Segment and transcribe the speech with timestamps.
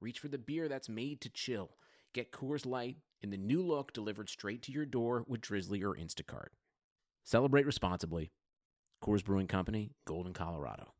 [0.00, 1.70] reach for the beer that's made to chill.
[2.14, 5.94] Get Coors Light in the new look delivered straight to your door with Drizly or
[5.94, 6.48] Instacart.
[7.24, 8.32] Celebrate responsibly.
[9.04, 10.94] Coors Brewing Company, Golden, Colorado.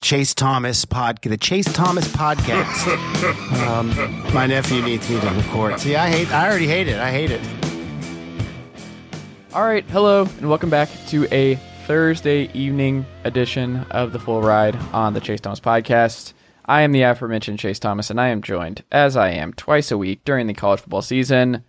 [0.00, 3.66] Chase Thomas pod, the Chase Thomas podcast.
[3.66, 5.80] um, my nephew needs me to record.
[5.80, 6.30] See, I hate.
[6.30, 6.98] I already hate it.
[6.98, 7.40] I hate it.
[9.52, 11.54] All right, hello, and welcome back to a
[11.86, 16.32] Thursday evening edition of the Full Ride on the Chase Thomas podcast.
[16.64, 19.98] I am the aforementioned Chase Thomas, and I am joined, as I am twice a
[19.98, 21.64] week during the college football season,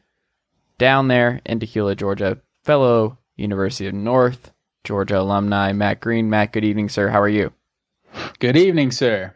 [0.78, 4.52] down there in Dacula, Georgia, fellow University of North
[4.86, 6.30] Georgia alumni Matt Green.
[6.30, 7.10] Matt, good evening, sir.
[7.10, 7.52] How are you?
[8.40, 9.34] Good evening, sir.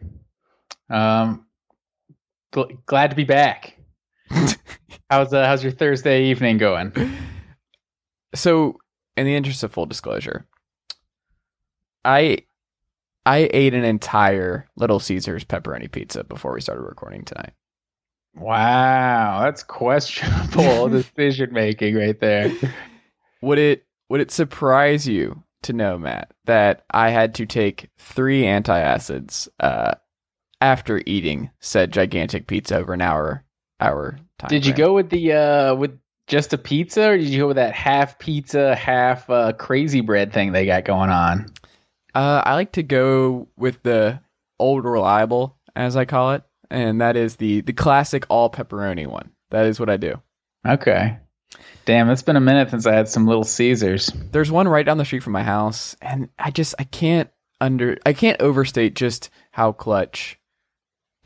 [0.88, 1.44] Um,
[2.52, 3.76] gl- glad to be back.
[5.10, 6.92] how's uh, how's your Thursday evening going?
[8.34, 8.78] So,
[9.16, 10.46] in the interest of full disclosure,
[12.04, 12.44] I
[13.26, 17.52] I ate an entire Little Caesars pepperoni pizza before we started recording tonight.
[18.34, 22.52] Wow, that's questionable decision making right there.
[23.42, 28.42] Would it would it surprise you to know, Matt, that I had to take three
[28.42, 29.94] antacids uh,
[30.60, 33.44] after eating said gigantic pizza over an hour
[33.80, 34.48] hour time?
[34.48, 37.56] Did you go with the uh with just a pizza, or did you go with
[37.56, 41.46] that half pizza, half uh, crazy bread thing they got going on?
[42.14, 44.20] Uh, I like to go with the
[44.58, 49.30] old reliable, as I call it, and that is the the classic all pepperoni one.
[49.50, 50.20] That is what I do.
[50.66, 51.18] Okay.
[51.84, 54.12] Damn, it's been a minute since I had some Little Caesars.
[54.30, 57.98] There's one right down the street from my house, and I just I can't under
[58.06, 60.38] I can't overstate just how clutch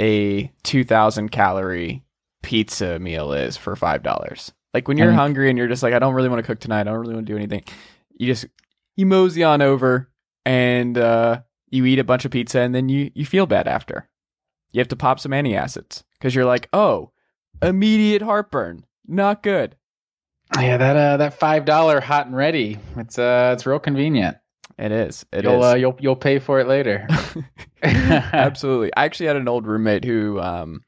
[0.01, 2.05] a 2,000 calorie
[2.43, 4.53] pizza meal is for five dollars.
[4.73, 6.81] Like when you're hungry and you're just like I don't really want to cook tonight,
[6.81, 7.63] I don't really want to do anything.
[8.17, 8.47] You just
[8.97, 10.09] you mosey on over
[10.45, 11.41] and uh,
[11.71, 14.09] you eat a bunch of pizza, and then you you feel bad after.
[14.73, 17.13] You have to pop some antacids because you're like, oh,
[17.63, 19.77] immediate heartburn, not good.
[20.59, 22.79] Yeah, that uh that five dollar hot and ready.
[22.97, 24.37] It's uh it's real convenient.
[24.79, 25.25] It is.
[25.33, 25.73] It you'll is.
[25.73, 27.07] uh, you'll you'll pay for it later.
[27.83, 28.91] Absolutely.
[28.97, 30.83] I actually had an old roommate who um,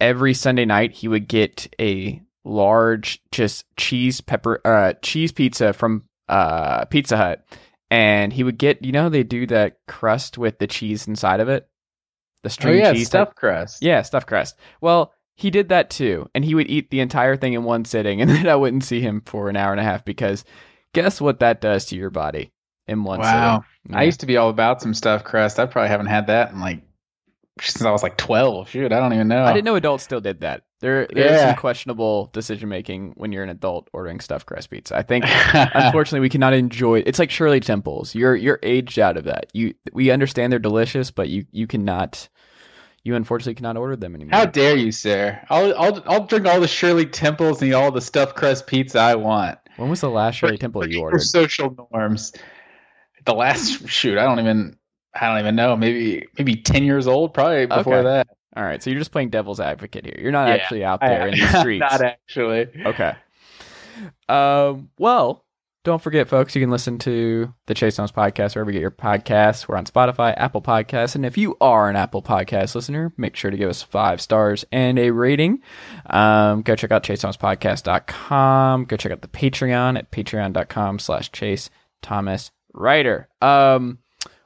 [0.00, 6.04] every Sunday night he would get a large just cheese pepper uh, cheese pizza from
[6.28, 7.44] uh, Pizza Hut,
[7.92, 11.48] and he would get you know they do that crust with the cheese inside of
[11.48, 11.68] it,
[12.42, 13.82] the oh string yeah, cheese stuffed type- crust.
[13.82, 14.56] Yeah, stuffed crust.
[14.80, 18.20] Well, he did that too, and he would eat the entire thing in one sitting,
[18.22, 20.44] and then I wouldn't see him for an hour and a half because
[20.94, 22.52] guess what that does to your body
[22.86, 23.64] in one Wow.
[23.84, 23.96] sitting.
[23.96, 25.58] I used to be all about some stuffed crust.
[25.58, 26.82] I probably haven't had that in like
[27.60, 28.68] since I was like twelve.
[28.70, 29.44] Shoot, I don't even know.
[29.44, 30.62] I didn't know adults still did that.
[30.80, 31.46] There, there's Yeah.
[31.50, 34.96] some questionable decision making when you're an adult ordering stuffed crust pizza.
[34.96, 35.24] I think,
[35.54, 37.04] unfortunately, we cannot enjoy.
[37.06, 38.14] It's like Shirley Temples.
[38.14, 39.46] You're you're aged out of that.
[39.52, 42.28] You we understand they're delicious, but you you cannot.
[43.04, 44.38] You unfortunately cannot order them anymore.
[44.38, 45.40] How dare you, sir?
[45.50, 48.98] I'll I'll I'll drink all the Shirley Temples and eat all the stuffed crust pizza
[49.00, 49.58] I want.
[49.76, 51.20] when was the last Shirley Temple you ordered?
[51.20, 52.32] social norms.
[53.24, 54.76] The last shoot, I don't even
[55.14, 55.76] I don't even know.
[55.76, 58.02] Maybe maybe ten years old, probably before Okay.
[58.08, 58.28] that.
[58.56, 60.16] All right, so you're just playing devil's advocate here.
[60.18, 61.80] You're not Yeah, actually out there in the streets.
[61.80, 62.68] Not actually.
[62.84, 63.14] Okay.
[64.28, 65.44] Um, well,
[65.84, 68.90] don't forget, folks, you can listen to the Chase Thomas podcast wherever you get your
[68.90, 69.66] podcasts.
[69.66, 71.14] We're on Spotify, Apple Podcasts.
[71.16, 74.64] And if you are an Apple Podcast listener, make sure to give us five stars
[74.70, 75.60] and a rating.
[76.08, 78.84] Um, go check out chasethomaspodcast.com.
[78.84, 81.68] Go check out the Patreon at patreon.com slash Chase
[82.00, 83.28] Thomas Writer.
[83.40, 83.98] Um,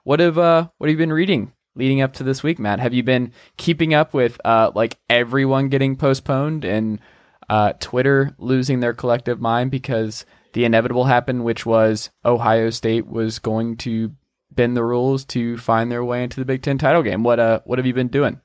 [0.06, 2.78] what have, uh, what have you been reading leading up to this week, Matt?
[2.78, 7.00] Have you been keeping up with, uh, like everyone getting postponed and,
[7.48, 13.40] uh, Twitter losing their collective mind because the inevitable happened, which was Ohio State was
[13.40, 14.12] going to
[14.52, 17.24] bend the rules to find their way into the Big Ten title game.
[17.24, 18.40] What uh, what have you been doing?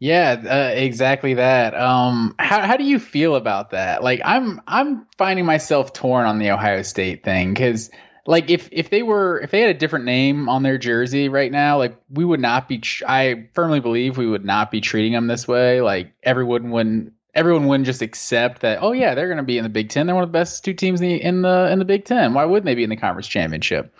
[0.00, 1.74] Yeah, uh, exactly that.
[1.74, 4.02] Um, how how do you feel about that?
[4.02, 7.88] Like, I'm I'm finding myself torn on the Ohio State thing because,
[8.26, 11.50] like, if if they were if they had a different name on their jersey right
[11.50, 12.78] now, like, we would not be.
[12.78, 15.80] Tr- I firmly believe we would not be treating them this way.
[15.80, 18.78] Like, everyone wouldn't everyone wouldn't just accept that.
[18.82, 20.06] Oh yeah, they're going to be in the Big Ten.
[20.06, 22.34] They're one of the best two teams in the in the in the Big Ten.
[22.34, 23.94] Why wouldn't they be in the conference championship?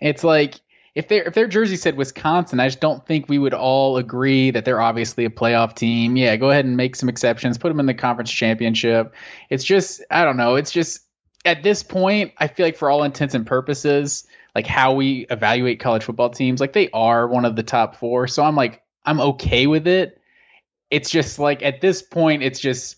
[0.00, 0.60] It's like
[0.94, 4.50] if their if their jersey said Wisconsin, I just don't think we would all agree
[4.50, 6.16] that they're obviously a playoff team.
[6.16, 9.14] Yeah, go ahead and make some exceptions, put them in the conference championship.
[9.50, 10.56] It's just I don't know.
[10.56, 11.00] It's just
[11.44, 15.80] at this point, I feel like for all intents and purposes, like how we evaluate
[15.80, 18.26] college football teams, like they are one of the top four.
[18.26, 20.20] So I'm like I'm okay with it.
[20.90, 22.96] It's just like at this point, it's just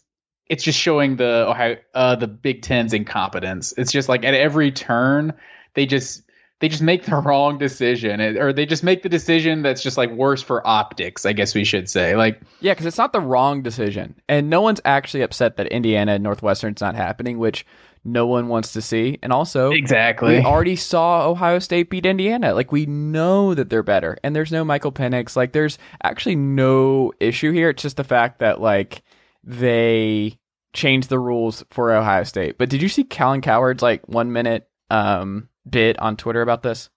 [0.48, 3.74] it's just showing the Ohio uh, the Big Ten's incompetence.
[3.76, 5.32] It's just like at every turn,
[5.74, 6.22] they just
[6.60, 10.10] they just make the wrong decision or they just make the decision that's just like
[10.10, 13.62] worse for optics i guess we should say like yeah because it's not the wrong
[13.62, 17.66] decision and no one's actually upset that indiana and northwestern's not happening which
[18.06, 22.54] no one wants to see and also exactly we already saw ohio state beat indiana
[22.54, 25.36] like we know that they're better and there's no michael Penix.
[25.36, 29.02] like there's actually no issue here it's just the fact that like
[29.42, 30.38] they
[30.72, 34.68] changed the rules for ohio state but did you see Colin Cowherd's like one minute
[34.90, 36.90] um bit on Twitter about this?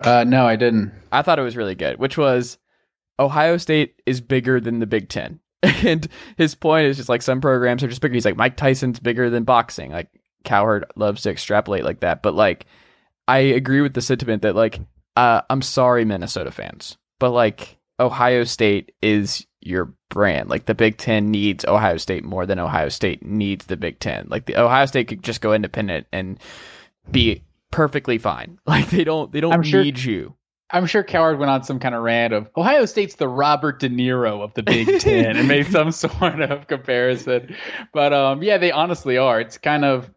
[0.00, 0.92] Uh, no, I didn't.
[1.12, 2.58] I thought it was really good, which was
[3.18, 5.40] Ohio State is bigger than the Big Ten.
[5.62, 8.14] and his point is just like some programs are just bigger.
[8.14, 9.90] He's like, Mike Tyson's bigger than boxing.
[9.90, 10.08] Like,
[10.44, 12.22] Cowherd loves to extrapolate like that.
[12.22, 12.66] But like,
[13.28, 14.80] I agree with the sentiment that like,
[15.16, 20.48] uh, I'm sorry, Minnesota fans, but like, Ohio State is your brand.
[20.48, 24.26] Like the Big Ten needs Ohio State more than Ohio State needs the Big Ten.
[24.28, 26.38] Like the Ohio State could just go independent and
[27.10, 28.58] be perfectly fine.
[28.66, 30.34] Like they don't they don't I'm need sure, you.
[30.72, 33.88] I'm sure Cowherd went on some kind of rant of Ohio State's the Robert De
[33.88, 37.54] Niro of the Big Ten and made some sort of comparison.
[37.92, 39.40] But um, yeah, they honestly are.
[39.40, 40.10] It's kind of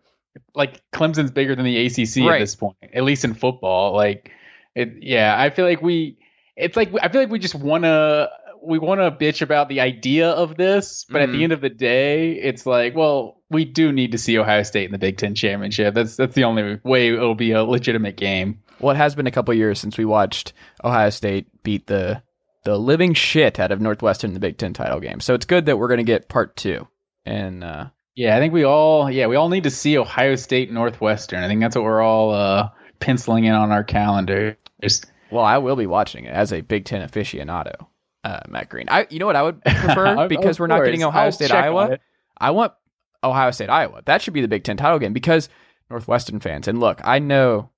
[0.55, 2.35] like Clemson's bigger than the ACC right.
[2.35, 3.93] at this point, at least in football.
[3.93, 4.31] Like,
[4.75, 6.17] it, yeah, I feel like we.
[6.55, 8.29] It's like I feel like we just want to
[8.65, 11.23] we want to bitch about the idea of this, but mm-hmm.
[11.23, 11.43] at the mm-hmm.
[11.43, 14.91] end of the day, it's like, well, we do need to see Ohio State in
[14.91, 15.93] the Big Ten championship.
[15.93, 18.59] That's that's the only way it'll be a legitimate game.
[18.79, 20.53] Well, it has been a couple years since we watched
[20.83, 22.21] Ohio State beat the
[22.63, 25.19] the living shit out of Northwestern in the Big Ten title game.
[25.19, 26.87] So it's good that we're going to get part two.
[27.25, 30.71] And uh, yeah, I think we all yeah we all need to see Ohio State
[30.71, 31.43] Northwestern.
[31.43, 32.69] I think that's what we're all uh,
[32.99, 34.57] penciling in on our calendar.
[34.81, 37.87] Just well, I will be watching it as a Big Ten aficionado
[38.23, 38.87] uh, Matt Green.
[38.89, 41.99] I, you know what I would prefer because we're not getting Ohio I'll State Iowa.
[42.37, 42.73] I want
[43.23, 44.01] Ohio State Iowa.
[44.05, 45.49] That should be the Big Ten title game because
[45.89, 46.67] Northwestern fans.
[46.67, 47.69] And look, I know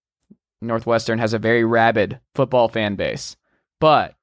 [0.61, 3.35] Northwestern has a very rabid football fan base,
[3.79, 4.15] but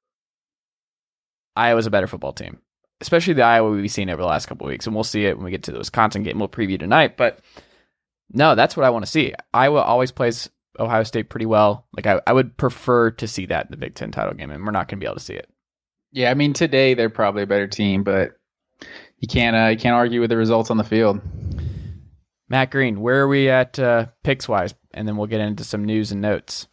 [1.55, 2.59] Iowa's a better football team,
[3.03, 5.43] especially the Iowa we've seen over the last couple weeks, and we'll see it when
[5.43, 6.39] we get to the Wisconsin game.
[6.39, 7.39] We'll preview tonight, but
[8.31, 9.33] no, that's what I want to see.
[9.53, 11.85] Iowa always plays Ohio State pretty well.
[11.93, 14.65] Like I, I would prefer to see that in the Big Ten title game, and
[14.65, 15.49] we're not going to be able to see it.
[16.13, 18.37] Yeah, I mean today they're probably a better team, but
[19.17, 21.19] you can't uh, you can't argue with the results on the field.
[22.47, 24.73] Matt Green, where are we at uh, picks wise?
[24.93, 26.67] And then we'll get into some news and notes.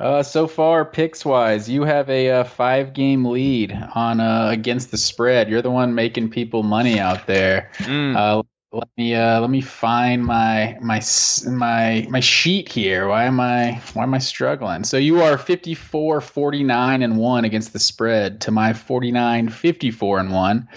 [0.00, 4.90] Uh, so far, picks wise, you have a, uh, five game lead on uh, against
[4.90, 5.48] the spread.
[5.48, 7.70] You're the one making people money out there.
[7.78, 8.16] Mm.
[8.16, 8.42] Uh,
[8.74, 11.00] let me uh, let me find my my
[11.46, 13.06] my my sheet here.
[13.06, 14.82] Why am I why am I struggling?
[14.82, 20.32] So you are 54 49 and 1 against the spread to my 49 54 and
[20.32, 20.68] 1.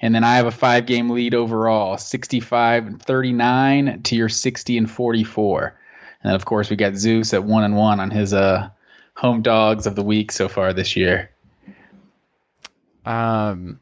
[0.00, 4.76] And then I have a 5 game lead overall, 65 and 39 to your 60
[4.76, 5.78] and 44.
[6.24, 8.70] And then of course we got Zeus at 1 and 1 on his uh
[9.16, 11.30] home dogs of the week so far this year.
[13.04, 13.80] Um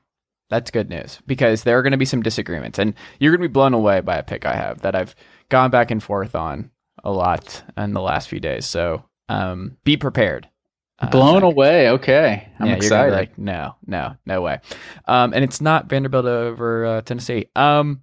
[0.53, 3.49] that's good news because there are going to be some disagreements, and you're going to
[3.49, 5.17] be blown away by a pick I have that I've
[5.49, 6.71] gone back and forth on
[7.03, 8.67] a lot in the last few days.
[8.67, 10.51] So um, be prepared.
[10.99, 11.89] Uh, blown away.
[11.89, 13.15] Okay, I'm yeah, excited.
[13.15, 14.61] like, no, no, no way.
[15.07, 17.47] Um, and it's not Vanderbilt over uh, Tennessee.
[17.57, 18.03] Um,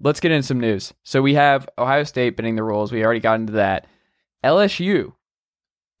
[0.00, 0.92] let's get into some news.
[1.02, 2.92] So we have Ohio State bending the rules.
[2.92, 3.86] We already got into that.
[4.44, 5.12] LSU,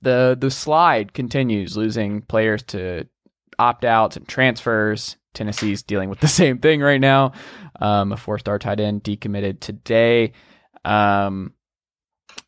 [0.00, 3.06] the the slide continues, losing players to
[3.58, 5.16] opt outs and transfers.
[5.34, 7.32] Tennessee's dealing with the same thing right now.
[7.80, 10.32] Um, a four star tight end decommitted today.
[10.84, 11.54] Um,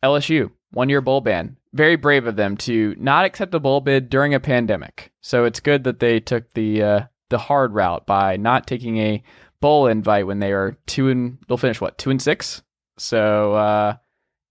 [0.03, 1.57] LSU, one year bowl ban.
[1.73, 5.11] Very brave of them to not accept a bowl bid during a pandemic.
[5.21, 9.23] So it's good that they took the uh, the hard route by not taking a
[9.65, 12.61] bowl invite when they are two and they'll finish what two and six.
[12.99, 13.95] So uh,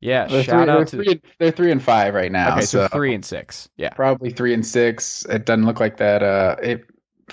[0.00, 2.56] yeah, they're shout three, out they're to three, they're three and five right now.
[2.56, 3.68] Okay, so, so, three and six.
[3.76, 5.24] Yeah, probably three and six.
[5.26, 6.24] It doesn't look like that.
[6.24, 6.86] Uh, it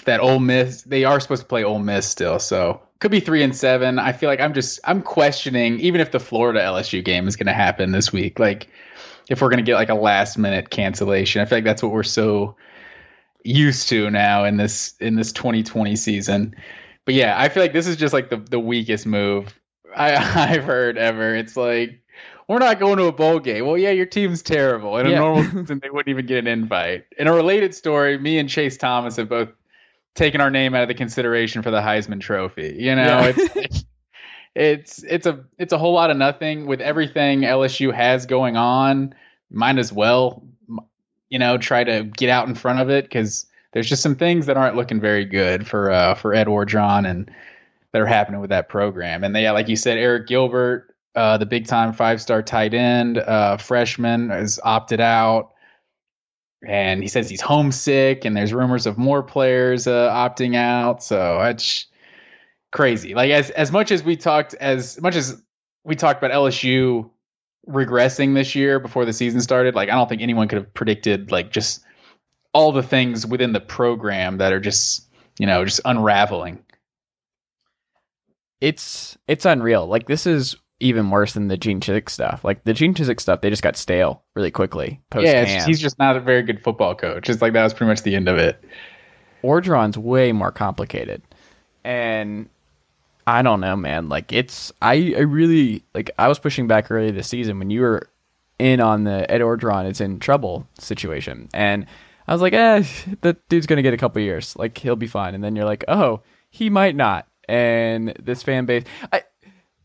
[0.05, 3.41] that Ole Miss they are supposed to play Ole Miss still, so could be three
[3.41, 3.97] and seven.
[3.97, 7.47] I feel like I'm just I'm questioning even if the Florida LSU game is going
[7.47, 8.38] to happen this week.
[8.38, 8.69] Like
[9.27, 11.91] if we're going to get like a last minute cancellation, I feel like that's what
[11.91, 12.55] we're so
[13.43, 16.55] used to now in this in this 2020 season.
[17.05, 19.53] But yeah, I feel like this is just like the the weakest move
[19.96, 20.15] I,
[20.53, 21.36] I've heard ever.
[21.36, 22.01] It's like
[22.48, 23.65] we're not going to a bowl game.
[23.65, 24.98] Well, yeah, your team's terrible.
[24.98, 25.20] In a Yeah.
[25.20, 27.05] normal season, they wouldn't even get an invite.
[27.17, 29.50] In a related story, me and Chase Thomas have both
[30.15, 32.75] taken our name out of the consideration for the Heisman Trophy.
[32.77, 33.34] You know, Yeah.
[33.55, 33.86] it's
[34.55, 39.15] it's it's a it's a whole lot of nothing with everything LSU has going on.
[39.50, 40.43] Might as well,
[41.29, 44.45] you know, try to get out in front of it because there's just some things
[44.45, 47.31] that aren't looking very good for uh, for Ed Orgeron and
[47.91, 49.23] that are happening with that program.
[49.23, 53.17] And they, like you said, Arik Gilbert, uh, the big time five star tight end,
[53.17, 55.51] uh, freshman, has opted out.
[56.67, 61.03] And he says he's homesick, and there's rumors of more players uh, opting out.
[61.03, 61.87] So it's
[62.71, 63.15] crazy.
[63.15, 65.41] Like as as much as we talked, as much as
[65.83, 67.09] we talked about LSU
[67.67, 71.31] regressing this year before the season started, like I don't think anyone could have predicted
[71.31, 71.83] like just
[72.53, 75.08] all the things within the program that are just
[75.39, 76.63] you know just unraveling.
[78.62, 79.88] it's it's unreal.
[79.88, 82.43] Like this is even worse than the Gene Chizik stuff.
[82.43, 85.00] Like the Gene Chizik stuff, they just got stale really quickly.
[85.10, 87.29] Post yeah, it's, he's just not a very good football coach.
[87.29, 88.63] It's like that was pretty much the end of it.
[89.43, 91.22] Orgeron's way more complicated,
[91.84, 92.50] and
[93.25, 94.10] I don't know, man.
[94.10, 97.81] Like it's I I really like I was pushing back early this season when you
[97.81, 98.08] were
[98.60, 101.86] in on the Ed Orgeron is in trouble situation, and
[102.31, 102.83] I was like, eh,
[103.21, 105.83] that dude's gonna get a couple years, like he'll be fine, and then you're like,
[105.89, 109.23] oh, he might not, and this fan base, I.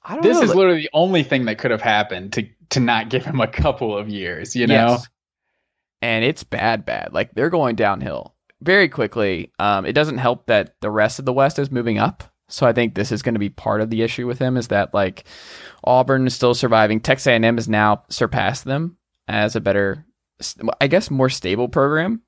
[0.09, 0.29] I don't know.
[0.29, 3.11] This know, is like- literally the only thing that could have happened to to not
[3.11, 4.55] give him a couple of years.
[4.55, 5.09] You know, Yes.
[6.01, 7.13] And it's bad, bad.
[7.13, 9.51] Like they're going downhill very quickly.
[9.59, 12.23] Um, it doesn't help that the rest of the West is moving up.
[12.49, 14.69] So I think this is going to be part of the issue with him is
[14.69, 15.25] that like
[15.83, 17.01] Auburn is still surviving.
[17.01, 20.07] Texas A&M has now surpassed them as a better,
[20.81, 22.23] I guess, more stable program.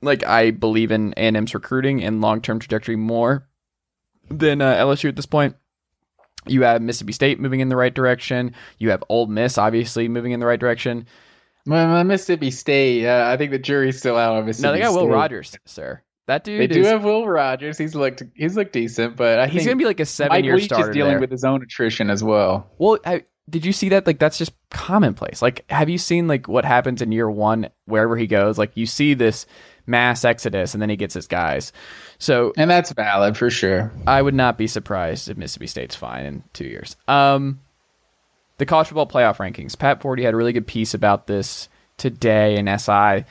[0.00, 3.48] Like I believe in A&M's recruiting and long term trajectory more
[4.30, 5.56] than uh, LSU at this point.
[6.46, 8.54] You have Mississippi State moving in the right direction.
[8.78, 11.06] You have Ole Miss obviously moving in the right direction.
[11.66, 13.06] Well, Mississippi State.
[13.06, 14.68] Uh, I think the jury's still out on Mississippi.
[14.68, 15.12] No, they got Will State.
[15.14, 16.02] Rogers, sir.
[16.26, 17.76] That dude They do is have Will Rogers.
[17.78, 20.56] He's looked he's looked decent, but I he's think gonna be like a Mike seven-year
[20.56, 21.20] Leach starter is dealing there.
[21.20, 22.70] with his own attrition as well.
[22.78, 24.06] well, I, did you see that?
[24.06, 25.40] Like that's just commonplace.
[25.40, 28.58] Like, have you seen like what happens in year one wherever he goes?
[28.58, 29.46] Like you see this
[29.88, 31.72] mass exodus, and then he gets his guys.
[32.18, 33.92] So And that's valid for sure.
[34.06, 36.96] I would not be surprised if Mississippi State's fine in two years.
[37.06, 37.60] Um,
[38.58, 39.78] the college football playoff rankings.
[39.78, 43.24] Pat Forde had a really good piece about this today in SI.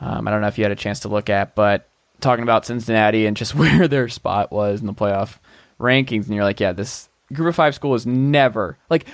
[0.00, 1.88] Um, I don't know if you had a chance to look at, but
[2.20, 5.38] talking about Cincinnati and just where their spot was in the playoff
[5.80, 9.06] rankings, and you're like, yeah, this Group of Five school is never like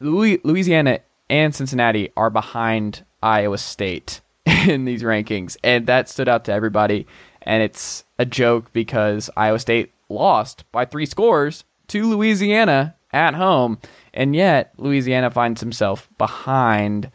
[0.00, 1.00] Louisiana
[1.30, 4.20] and Cincinnati are behind Iowa State
[4.68, 7.06] in these rankings, and that stood out to everybody.
[7.42, 13.78] And it's a joke because Iowa State lost by three scores to Louisiana at home,
[14.14, 17.10] and yet Louisiana finds himself behind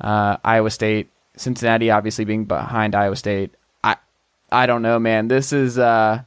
[0.00, 1.08] uh, Iowa State.
[1.36, 3.54] Cincinnati obviously being behind Iowa State.
[3.82, 3.96] I
[4.50, 5.28] I don't know, man.
[5.28, 6.22] This is uh,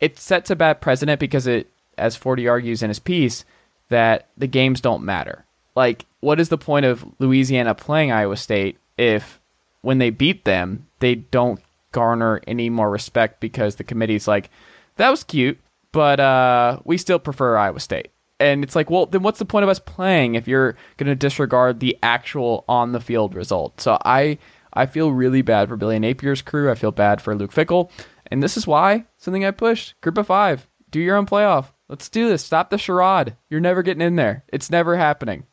[0.00, 3.44] it sets a bad precedent because it, as Forde argues in his piece,
[3.88, 5.44] that the games don't matter.
[5.74, 9.40] Like, what is the point of Louisiana playing Iowa State if
[9.84, 11.60] when they beat them, they don't
[11.92, 14.50] garner any more respect because the committee's like,
[14.96, 15.58] that was cute,
[15.92, 18.08] but uh, we still prefer Iowa State.
[18.40, 21.14] And it's like, well, then what's the point of us playing if you're going to
[21.14, 23.80] disregard the actual on the field result?
[23.80, 24.38] So I
[24.72, 26.70] I feel really bad for Billy Napier's crew.
[26.70, 27.90] I feel bad for Luke Fickell.
[28.26, 30.00] And this is why something I pushed.
[30.00, 30.68] Group of five.
[30.90, 31.66] Do your own playoff.
[31.88, 32.44] Let's do this.
[32.44, 33.36] Stop the charade.
[33.48, 34.44] You're never getting in there.
[34.48, 35.44] It's never happening.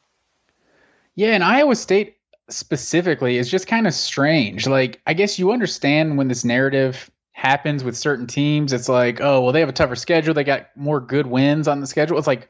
[1.13, 2.17] Yeah, and Iowa State
[2.53, 4.67] specifically is just kind of strange.
[4.67, 8.73] Like, I guess you understand when this narrative happens with certain teams.
[8.73, 10.33] It's like, oh, well, they have a tougher schedule.
[10.33, 12.17] They got more good wins on the schedule.
[12.17, 12.49] It's like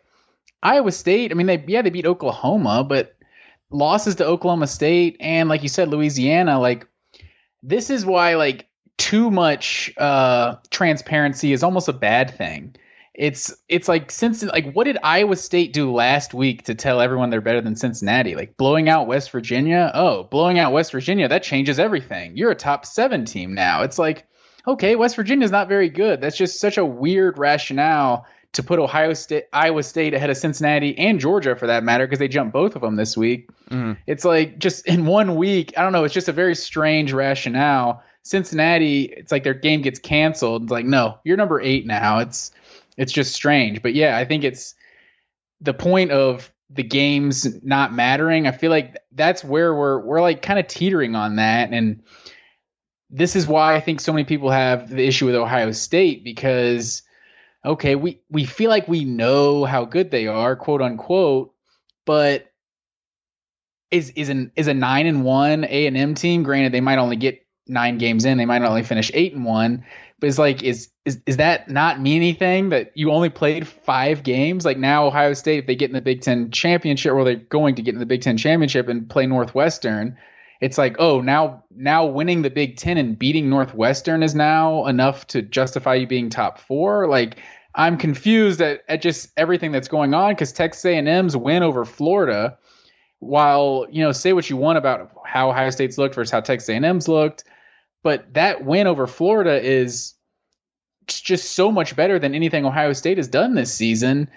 [0.64, 1.32] Iowa State.
[1.32, 3.16] I mean, they yeah, they beat Oklahoma, but
[3.70, 6.60] losses to Oklahoma State and like you said, Louisiana.
[6.60, 6.88] Like,
[7.64, 8.68] this is why like
[8.98, 12.76] too much uh, transparency is almost a bad thing.
[13.14, 17.30] It's it's like since like what did Iowa State do last week to tell everyone
[17.30, 18.36] they're better than Cincinnati?
[18.36, 19.92] Like blowing out West Virginia?
[19.94, 22.38] Oh, blowing out West Virginia, that changes everything.
[22.38, 23.84] You're a top 7 team now.
[23.84, 24.26] It's like
[24.68, 26.22] okay, West Virginia's not very good.
[26.22, 30.98] That's just such a weird rationale to put Ohio State Iowa State ahead of Cincinnati
[30.98, 33.50] and Georgia for that matter because they jumped both of them this week.
[33.70, 33.98] Mhm.
[34.08, 38.04] It's like just in one week, I don't know, it's just a very strange rationale.
[38.24, 40.64] Cincinnati, it's like their game gets canceled.
[40.64, 42.20] It's like, no, you're number 8 now.
[42.20, 42.52] It's
[42.98, 43.82] it's just strange.
[43.82, 44.76] But yeah, I think it's
[45.60, 48.48] the point of the games not mattering.
[48.48, 52.02] I feel like that's where we're we're like kind of teetering on that and
[53.12, 57.04] this is why I think so many people have the issue with Ohio State because
[57.66, 61.54] okay, we we feel like we know how good they are, quote unquote,
[62.06, 62.52] but
[63.92, 67.46] is is an is a 9 and 1 A&M team, granted they might only get
[67.68, 69.86] 9 games in, they might only finish 8 and 1,
[70.24, 74.66] is like is is is that not mean anything that you only played five games?
[74.66, 77.76] Like now Ohio State, if they get in the Big Ten championship, or they're going
[77.76, 80.18] to get in the Big Ten championship and play Northwestern,
[80.60, 85.28] it's like oh now now winning the Big Ten and beating Northwestern is now enough
[85.28, 87.08] to justify you being top four.
[87.08, 87.38] Like
[87.74, 92.58] I'm confused at, at just everything that's going on because Texas A&M's win over Florida,
[93.20, 96.70] while you know say what you want about how Ohio State's looked versus how Texas
[96.70, 97.44] A&M's looked
[98.04, 100.16] but that win over Florida is
[101.08, 104.30] just so much better than anything Ohio State has done this season.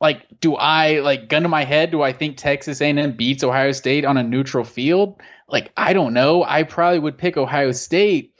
[0.00, 1.90] Like, do I like gun to my head?
[1.90, 5.20] Do I think Texas A&M beats Ohio State on a neutral field?
[5.48, 6.42] Like, I don't know.
[6.44, 8.34] I probably would pick Ohio State,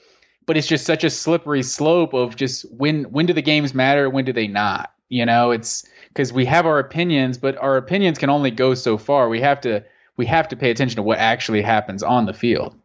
[0.47, 4.09] but it's just such a slippery slope of just when when do the games matter?
[4.09, 4.93] When do they not?
[5.11, 8.97] You know, it's because we have our opinions, but our opinions can only go so
[8.97, 9.29] far.
[9.29, 9.85] We have to
[10.17, 12.77] we have to pay attention to what actually happens on the field.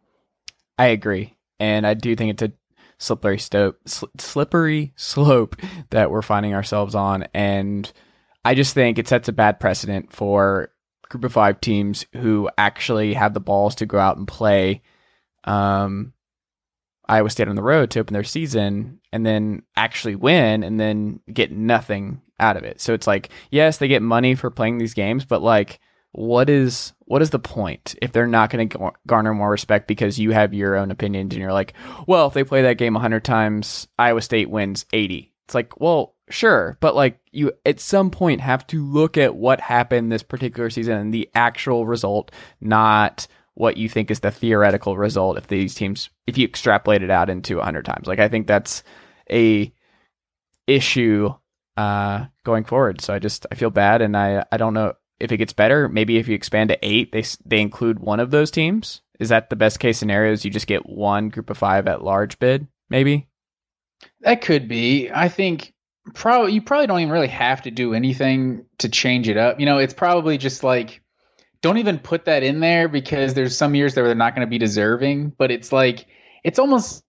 [0.76, 2.52] I agree, and I do think it's a
[2.98, 5.56] slippery slope, slippery slope
[5.90, 7.90] that we're finding ourselves on, and
[8.44, 10.70] I just think it sets a bad precedent for
[11.08, 14.82] group of five teams who actually have the balls to go out and play
[15.44, 16.12] um,
[17.08, 21.20] Iowa State on the road to open their season and then actually win and then
[21.32, 22.80] get nothing out of it.
[22.80, 25.80] So it's like, yes, they get money for playing these games, but like
[26.16, 30.18] what is what is the point if they're not going to garner more respect because
[30.18, 31.74] you have your own opinions and you're like,
[32.06, 35.30] well, if they play that game 100 times, Iowa State wins 80.
[35.44, 39.60] It's like, well, sure, but like you at some point have to look at what
[39.60, 42.30] happened this particular season and the actual result,
[42.62, 47.10] not what you think is the theoretical result if these teams if you extrapolate it
[47.10, 48.06] out into 100 times.
[48.06, 48.82] Like I think that's
[49.30, 49.70] a
[50.66, 51.28] issue
[51.76, 53.02] uh going forward.
[53.02, 55.88] So I just I feel bad and I I don't know if it gets better,
[55.88, 59.02] maybe if you expand to eight, they they include one of those teams.
[59.18, 60.32] Is that the best case scenario?
[60.32, 62.66] Is you just get one group of five at large bid?
[62.90, 63.28] Maybe
[64.20, 65.10] that could be.
[65.10, 65.72] I think
[66.14, 69.58] probably you probably don't even really have to do anything to change it up.
[69.58, 71.02] You know, it's probably just like
[71.62, 74.50] don't even put that in there because there's some years that they're not going to
[74.50, 75.32] be deserving.
[75.38, 76.06] But it's like
[76.44, 77.02] it's almost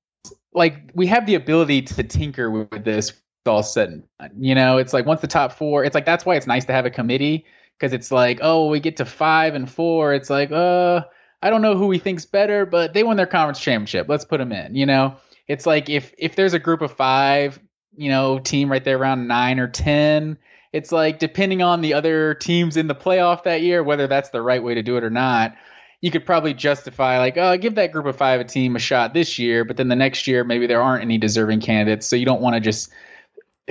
[0.54, 3.14] like we have the ability to tinker with this
[3.46, 3.90] all said
[4.20, 4.32] and.
[4.40, 6.74] You know, it's like once the top four, it's like that's why it's nice to
[6.74, 7.46] have a committee
[7.78, 10.14] because it's like, oh, we get to five and four.
[10.14, 11.02] It's like, uh,
[11.42, 14.08] I don't know who we think's better, but they won their conference championship.
[14.10, 14.76] Let's put them in.
[14.76, 15.16] You know,
[15.48, 17.60] it's like if if there's a group of five,
[17.96, 20.38] you know, team right there around nine or ten.
[20.74, 24.42] It's like depending on the other teams in the playoff that year, whether that's the
[24.42, 25.56] right way to do it or not,
[26.02, 29.14] you could probably justify like, oh, give that group of five a team a shot
[29.14, 32.26] this year, but then the next year maybe there aren't any deserving candidates, so you
[32.26, 32.92] don't want to just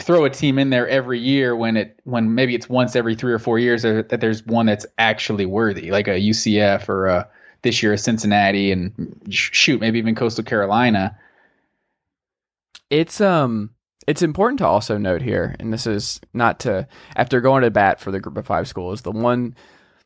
[0.01, 3.33] throw a team in there every year when it when maybe it's once every three
[3.33, 7.29] or four years that there's one that's actually worthy, like a UCF or a,
[7.63, 8.93] this year a Cincinnati and
[9.31, 11.19] shoot maybe even Coastal Carolina.
[12.91, 13.71] It's um
[14.07, 17.99] it's important to also note here, and this is not to after going to bat
[17.99, 19.57] for the group of five schools, the one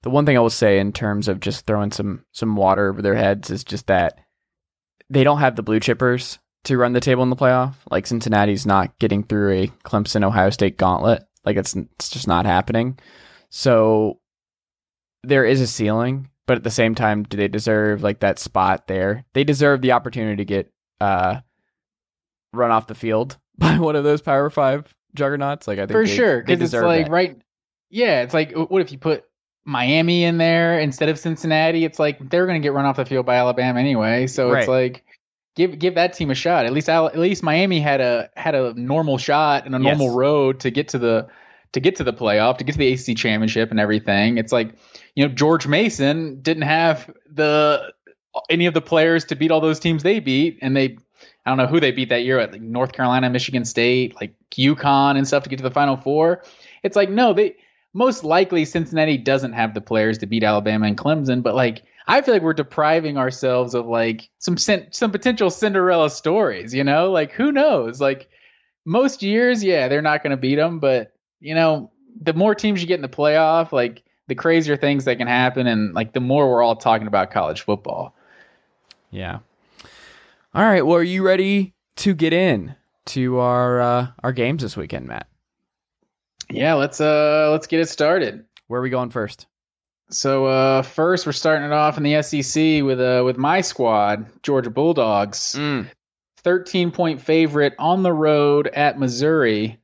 [0.03, 3.03] the one thing I will say in terms of just throwing some some water over
[3.03, 4.21] their heads is just that
[5.11, 7.75] they don't have the blue chippers to run the table in the playoff.
[7.91, 11.25] Like Cincinnati's not getting through a Clemson Ohio State gauntlet.
[11.45, 12.99] Like it's it's just not happening.
[13.49, 14.19] So
[15.23, 18.87] there is a ceiling, but at the same time, do they deserve like that spot
[18.87, 19.25] there?
[19.33, 21.41] They deserve the opportunity to get uh
[22.53, 25.67] run off the field by one of those Power Five juggernauts.
[25.67, 27.13] Like I think for they, sure because it's like that.
[27.13, 27.43] right.
[27.89, 29.25] Yeah, it's like what if you put
[29.65, 31.85] Miami in there instead of Cincinnati?
[31.85, 34.27] It's like they're going to get run off the field by Alabama anyway.
[34.27, 34.61] So right.
[34.61, 35.05] it's like
[35.61, 36.65] give give that team a shot.
[36.65, 40.17] At least at least Miami had a had a normal shot and a normal Yes.
[40.17, 41.29] road to get to the
[41.73, 44.39] to get to the playoff, to get to the ACC championship and everything.
[44.39, 44.75] It's like,
[45.15, 47.93] you know, George Mason didn't have the
[48.49, 50.97] any of the players to beat all those teams they beat and they
[51.45, 54.35] I don't know who they beat that year at like North Carolina, Michigan State, like
[54.53, 56.43] UConn and stuff to get to the final four.
[56.83, 57.57] It's like no, they
[57.93, 62.23] most likely Cincinnati doesn't have the players to beat Alabama and Clemson, but like I
[62.23, 66.75] feel like we're depriving ourselves of like some some potential Cinderella stories.
[66.75, 68.01] You know, like who knows?
[68.01, 68.29] Like
[68.85, 72.81] most years, yeah, they're not going to beat them, but you know, the more teams
[72.81, 76.21] you get in the playoff, like the crazier things that can happen, and like the
[76.21, 78.13] more we're all talking about college football.
[79.13, 79.39] Yeah.
[80.53, 80.85] All right.
[80.85, 82.75] Well, are you ready to get in
[83.07, 85.29] to our uh, our games this weekend, Matt?
[86.51, 88.45] Yeah, let's uh let's get it started.
[88.67, 89.47] Where are we going first?
[90.11, 94.27] So uh, first, we're starting it off in the SEC with uh, with my squad,
[94.43, 95.55] Georgia Bulldogs.
[95.57, 95.89] Mm.
[96.43, 99.79] 13 point favorite on the road at Missouri.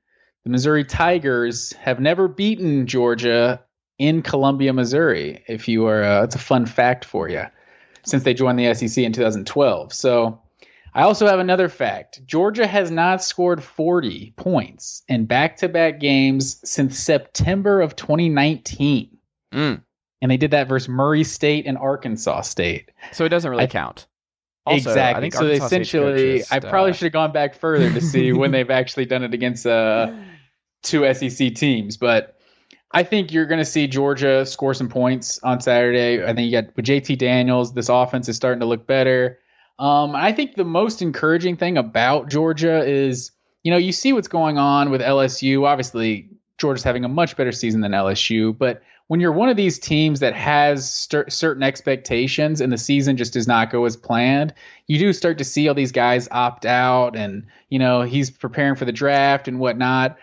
[0.45, 3.63] The Missouri Tigers have never beaten Georgia
[3.99, 5.43] in Columbia, Missouri.
[5.49, 7.45] If you are, uh, it's a fun fact for you,
[8.05, 9.93] since they joined the SEC in 2012.
[9.93, 10.41] So
[10.95, 12.25] I also have another fact.
[12.27, 19.11] Georgia has not scored 40 points in back-to-back games since September of 2019.
[19.53, 19.83] Mm.
[20.23, 22.91] And they did that versus Murray State and Arkansas State.
[23.13, 24.07] So it doesn't really I- count.
[24.67, 25.31] Also, exactly.
[25.31, 28.69] So essentially, is, I probably uh, should have gone back further to see when they've
[28.69, 30.13] actually done it against uh,
[30.83, 31.97] two SEC teams.
[31.97, 32.37] But
[32.91, 36.25] I think you're going to see Georgia score some points on Saturday.
[36.25, 39.39] I think you got with JT Daniels, this offense is starting to look better.
[39.79, 43.31] Um, I think the most encouraging thing about Georgia is,
[43.63, 45.65] you know, you see what's going on with LSU.
[45.67, 49.79] Obviously, Georgia's having a much better season than LSU, but when you're one of these
[49.79, 54.53] teams that has cer- certain expectations and the season just does not go as planned,
[54.87, 58.75] you do start to see all these guys opt out and, you know, he's preparing
[58.75, 60.19] for the draft and whatnot.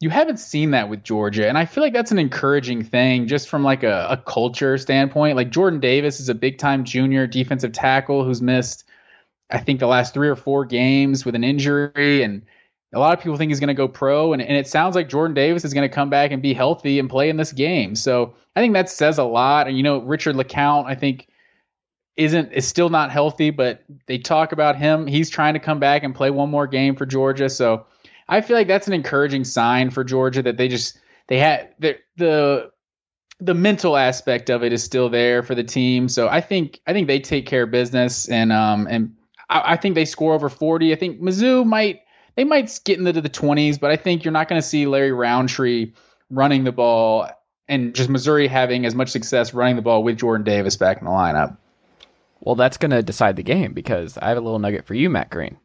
[0.00, 1.48] You haven't seen that with Georgia.
[1.48, 5.36] And I feel like that's an encouraging thing just from like a, a culture standpoint.
[5.36, 8.84] Like Jordan Davis is a big time junior defensive tackle who's missed,
[9.48, 12.24] I think, the last three or four games with an injury.
[12.24, 12.42] And
[12.94, 15.08] a lot of people think he's going to go pro, and, and it sounds like
[15.08, 17.94] Jordan Davis is going to come back and be healthy and play in this game.
[17.94, 19.66] So I think that says a lot.
[19.66, 21.28] And you know, Richard LeCounte, I think,
[22.16, 25.06] isn't is still not healthy, but they talk about him.
[25.06, 27.48] He's trying to come back and play one more game for Georgia.
[27.48, 27.86] So
[28.28, 31.98] I feel like that's an encouraging sign for Georgia that they just they had the
[32.16, 32.70] the
[33.40, 36.08] the mental aspect of it is still there for the team.
[36.08, 39.14] So I think I think they take care of business and um and
[39.50, 40.92] I, I think they score over forty.
[40.92, 42.03] I think Mizzou might
[42.36, 45.12] they might get into the 20s, but I think you're not going to see Larry
[45.12, 45.92] Rountree
[46.30, 47.28] running the ball
[47.68, 51.04] and just Missouri having as much success running the ball with Jordan Davis back in
[51.04, 51.56] the lineup.
[52.40, 55.08] Well, that's going to decide the game because I have a little nugget for you,
[55.08, 55.56] Matt Green.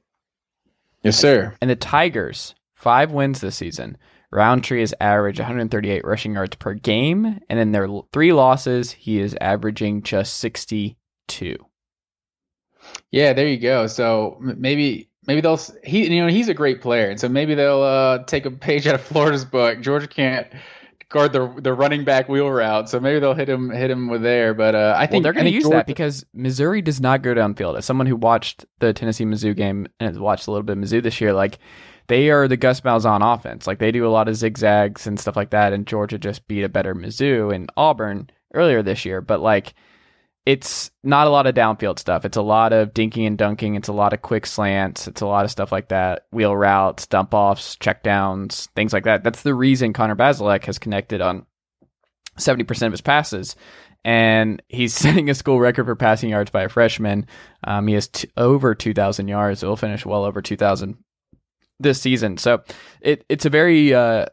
[1.03, 1.55] Yes, sir.
[1.61, 3.97] And the Tigers, five wins this season.
[4.31, 9.35] Roundtree has averaged 138 rushing yards per game, and in their three losses, he is
[9.41, 11.55] averaging just 62.
[13.11, 13.87] Yeah, there you go.
[13.87, 17.81] So maybe maybe they'll he you know he's a great player, and so maybe they'll
[17.83, 19.79] uh, take a page out of Florida's book.
[19.81, 20.47] Georgia can't
[21.09, 24.21] guard the the running back wheel route, so maybe they'll hit him hit him with
[24.21, 24.53] there.
[24.53, 27.21] But uh, I Well, think they're going to use Georgia- that because Missouri does not
[27.21, 27.77] go downfield.
[27.77, 30.83] As someone who watched the Tennessee Mizzou game and has watched a little bit of
[30.83, 31.59] Mizzou this year, like
[32.07, 33.67] they are the Gus Malzahn offense.
[33.67, 35.73] Like they do a lot of zigzags and stuff like that.
[35.73, 39.21] And Georgia just beat a better Mizzou and Auburn earlier this year.
[39.21, 39.73] But like
[40.45, 42.25] it's not a lot of downfield stuff.
[42.25, 43.75] It's a lot of dinking and dunking.
[43.75, 45.07] It's a lot of quick slants.
[45.07, 46.25] It's a lot of stuff like that.
[46.31, 49.23] Wheel routes, dump offs, check downs, things like that.
[49.23, 51.45] That's the reason Connor Bazelak has connected on
[52.37, 53.55] 70% of his passes.
[54.05, 57.27] And he's setting a school record for passing yards by a freshman.
[57.63, 59.61] Um, he has t- over 2,000 yards.
[59.61, 60.97] He'll finish well over 2,000
[61.79, 62.37] this season.
[62.37, 62.63] So
[63.01, 64.25] it, it's a very, uh,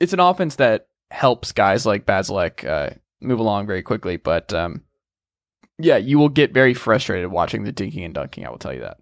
[0.00, 4.16] it's an offense that helps guys like Basilek uh, move along very quickly.
[4.16, 4.82] But um,
[5.78, 8.46] yeah, you will get very frustrated watching the dinking and dunking.
[8.46, 8.98] I will tell you that.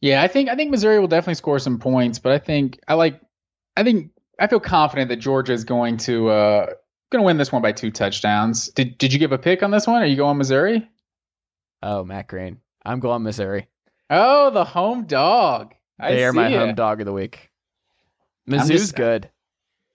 [0.00, 2.94] Yeah, I think I think Missouri will definitely score some points, but I think I
[2.94, 3.20] like
[3.76, 6.66] I think I feel confident that Georgia is going to uh
[7.10, 8.68] going to win this one by two touchdowns.
[8.68, 10.00] Did did you give a pick on this one?
[10.02, 10.88] Are you going Missouri?
[11.82, 12.58] Oh, Matt Green.
[12.84, 13.66] I'm going Missouri.
[14.10, 15.74] Oh, the home dog.
[15.98, 16.60] I They are my ya.
[16.60, 17.50] home dog of the week.
[18.48, 19.28] Mizzou's just- good,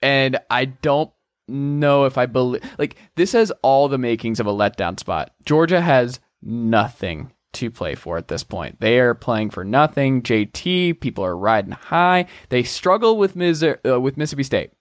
[0.02, 1.12] and I don't
[1.48, 2.62] know if I believe.
[2.78, 5.32] Like this has all the makings of a letdown spot.
[5.46, 8.80] Georgia has nothing to play for at this point.
[8.80, 10.22] They are playing for nothing.
[10.24, 12.26] JT, people are riding high.
[12.50, 14.72] They struggle with Missouri, uh, with Mississippi State.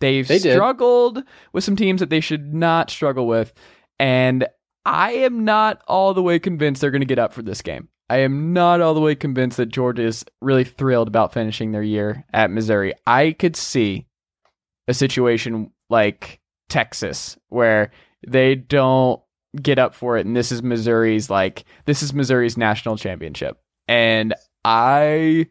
[0.00, 0.54] They've They did.
[0.54, 3.54] struggled with some teams that they should not struggle with,
[3.98, 4.46] and
[4.84, 7.88] I am not all the way convinced they're going to get up for this game.
[8.10, 11.82] I am not all the way convinced that Georgia is really thrilled about finishing their
[11.82, 12.92] year at Missouri.
[13.06, 14.06] I could see
[14.88, 17.90] a situation like Texas where
[18.26, 19.20] they don't
[19.62, 23.58] get up for it and this is Missouri's like this is Missouri's national championship.
[23.88, 25.46] And I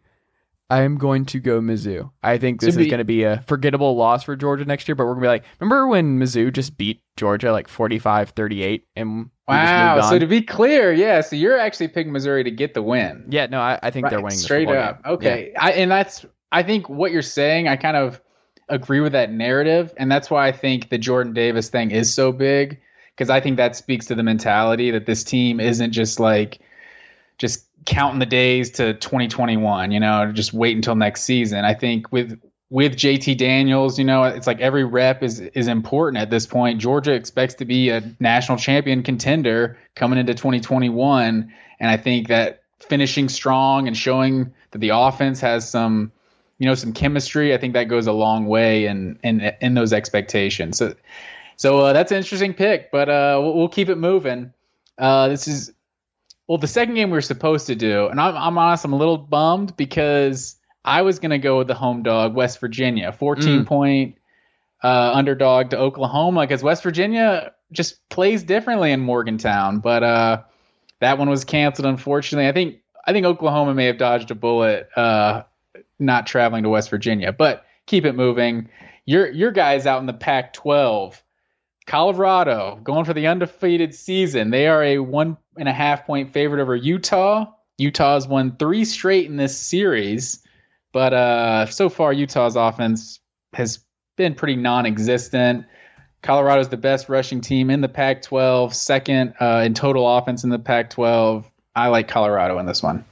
[0.70, 2.12] I'm going to go Mizzou.
[2.24, 5.06] I think this is going to be a forgettable loss for Georgia next year, but
[5.06, 10.02] we're going to be like, remember when Mizzou just beat Georgia like 45-38 and Wow.
[10.10, 13.28] So to be clear, yeah, so you're actually picking Missouri to get the win.
[13.30, 15.04] Yeah, no, I, I think they're Right, winning the straight up.
[15.04, 15.14] game.
[15.14, 17.68] Okay, I, and that's I think what you're saying.
[17.68, 18.20] I kind of
[18.68, 22.32] agree with that narrative, and that's why I think the Jordan Davis thing is so
[22.32, 22.80] big
[23.16, 26.60] because I think that speaks to the mentality that this team isn't just like
[27.38, 29.92] just counting the days to 2021.
[29.92, 31.64] You know, just wait until next season.
[31.66, 36.22] I think with with JT Daniels, you know, it's like every rep is is important
[36.22, 36.82] at this point.
[36.82, 42.64] Georgia expects to be a national champion contender coming into 2021, and I think that
[42.80, 46.12] finishing strong and showing that the offense has some
[46.58, 47.54] you know some chemistry.
[47.54, 50.78] I think that goes a long way in in in those expectations.
[50.78, 50.94] So
[51.58, 54.54] so uh, that's an interesting pick, but uh, we'll, we'll keep it moving.
[54.98, 55.72] Uh, this is
[56.48, 58.98] well the second game we were supposed to do, and I'm I'm honest, I'm a
[58.98, 63.66] little bummed because I was gonna go with the home dog, West Virginia, 14 Mm.
[63.66, 64.16] point
[64.84, 70.42] uh, underdog to Oklahoma, because West Virginia just plays differently in Morgantown, but uh,
[71.00, 72.48] that one was canceled unfortunately.
[72.48, 75.44] I think I think Oklahoma may have dodged a bullet uh,
[76.00, 78.70] not traveling to West Virginia, but keep it moving.
[79.06, 81.22] Your your guys out in the Pac-12,
[81.86, 84.50] Colorado going for the undefeated season.
[84.50, 87.46] They are a one and a half point favorite over Utah.
[87.78, 90.42] Utah's won three straight in this series,
[90.94, 93.20] but uh, so far Utah's offense
[93.54, 93.80] has
[94.16, 95.66] been pretty non-existent.
[96.22, 100.58] Colorado's the best rushing team in the Pac-12, second uh, in total offense in the
[100.58, 101.46] Pac-12.
[101.76, 103.06] I like Colorado in this one.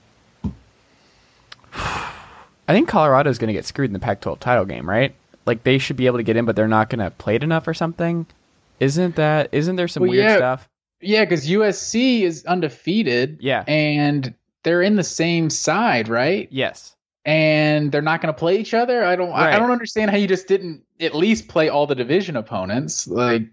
[2.67, 5.13] I think Colorado's going to get screwed in the Pac-12 title game, right?
[5.45, 7.43] Like they should be able to get in, but they're not going to have played
[7.43, 8.25] enough or something.
[8.79, 9.49] Isn't that?
[9.51, 10.37] Isn't there some Well, weird yeah.
[10.37, 10.69] stuff?
[11.01, 13.37] Yeah, because USC is undefeated.
[13.41, 13.63] Yeah.
[13.67, 16.47] and they're in the same side, right?
[16.51, 16.95] Yes.
[17.25, 19.03] And they're not going to play each other.
[19.03, 19.29] I don't.
[19.31, 19.53] Right.
[19.53, 23.07] I don't understand how you just didn't at least play all the division opponents.
[23.07, 23.43] Like,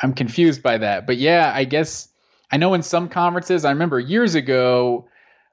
[0.00, 1.06] I'm confused by that.
[1.06, 2.08] But yeah, I guess
[2.52, 3.64] I know in some conferences.
[3.64, 5.08] I remember years ago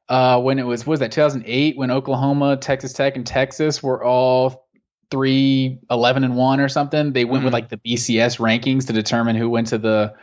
[0.10, 4.04] uh, when it was what was that 2008 when Oklahoma, Texas Tech, and Texas were
[4.04, 4.68] all
[5.12, 7.14] three 11 and one or something.
[7.14, 7.54] They went with Mhm.
[7.56, 10.14] like the BCS rankings to determine who went to the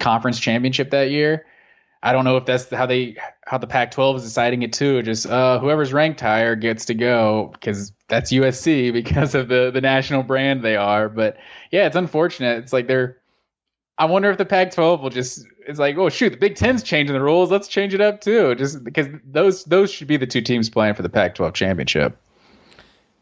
[0.00, 1.46] conference championship that year.
[2.04, 3.16] I don't know if that's how they
[3.46, 5.02] how the Pac-12 is deciding it too.
[5.02, 9.80] Just uh, whoever's ranked higher gets to go because that's USC because of the the
[9.80, 11.08] national brand they are.
[11.08, 11.36] But
[11.70, 12.58] yeah, it's unfortunate.
[12.58, 13.18] It's like they're.
[13.98, 15.46] I wonder if the Pac-12 will just.
[15.66, 17.50] It's like, oh shoot, the Big Ten's changing the rules.
[17.50, 18.54] Let's change it up too.
[18.54, 22.16] Just because those those should be the two teams playing for the Pac-12 championship.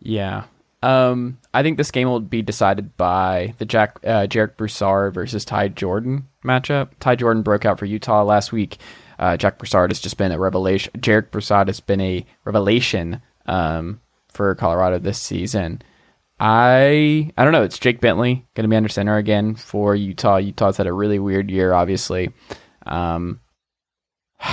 [0.01, 0.45] Yeah.
[0.83, 5.45] Um, I think this game will be decided by the Jack uh, Jarek Broussard versus
[5.45, 6.91] Ty Jordan matchup.
[7.01, 8.79] Ty Jordan broke out for Utah last week.
[9.19, 10.93] Uh, Jack Broussard has just been a revelation.
[10.99, 15.83] Jarek Broussard has been a revelation um, for Colorado this season.
[16.41, 17.63] I I don't know.
[17.65, 20.39] It's Jake Bentley going to be under center again for Utah.
[20.39, 22.33] Utah's had a really weird year, obviously.
[22.87, 23.41] Um,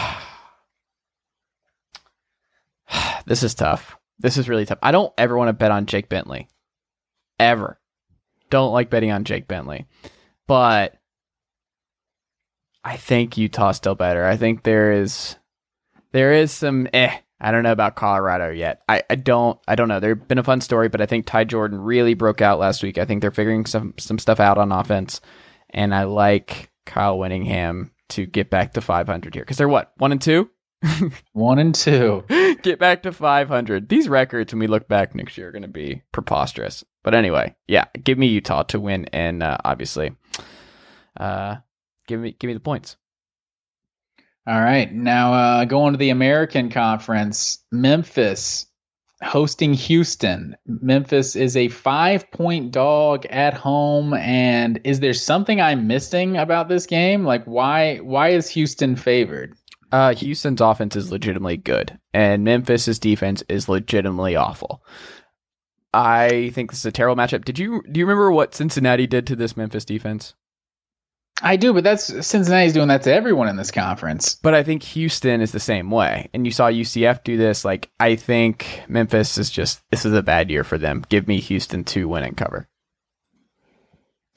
[3.26, 3.96] this is tough.
[4.20, 4.80] This is really tough.
[4.84, 6.50] I don't ever want to bet on Jake Bentley.
[7.40, 7.80] Ever.
[8.50, 9.86] Don't like betting on Jake Bentley.
[10.46, 10.98] But
[12.84, 14.26] I think Utah's still better.
[14.26, 15.38] I think there is
[16.12, 17.18] there is some eh.
[17.40, 18.82] I don't know about Colorado yet.
[18.90, 20.00] I, I don't I don't know.
[20.00, 22.98] There's been a fun story, but I think Ty Jordan really broke out last week.
[22.98, 25.22] I think they're figuring some some stuff out on offense.
[25.70, 30.12] And I like Kyle Whittingham to get back to 500 here because they're what one
[30.12, 30.50] and two.
[31.34, 32.24] One and two.
[32.62, 33.90] get back to 500.
[33.90, 36.84] These records, when we look back next year, are going to be preposterous.
[37.04, 40.12] But anyway, yeah, give me Utah to win, and uh, obviously,
[41.20, 41.56] uh,
[42.08, 42.96] give me give me the points.
[44.48, 44.92] All right.
[44.94, 48.66] Now uh, going to the American Conference, Memphis
[49.24, 50.56] hosting Houston.
[50.66, 54.14] Memphis is a five point dog at home.
[54.14, 57.26] And is there something I'm missing about this game?
[57.26, 59.54] Like why why is Houston favored?
[59.92, 64.84] Uh, Houston's offense is legitimately good, and Memphis's defense is legitimately awful.
[65.94, 67.46] I think this is a terrible matchup.
[67.46, 70.36] Did you do you remember what Cincinnati did to this Memphis defense?
[71.42, 74.36] I do, but that's Cincinnati's doing that to everyone in this conference.
[74.36, 76.30] But I think Houston is the same way.
[76.34, 77.64] And you saw UCF do this.
[77.64, 81.04] Like, I think Memphis is just, this is a bad year for them.
[81.10, 82.68] Give me Houston to win and cover.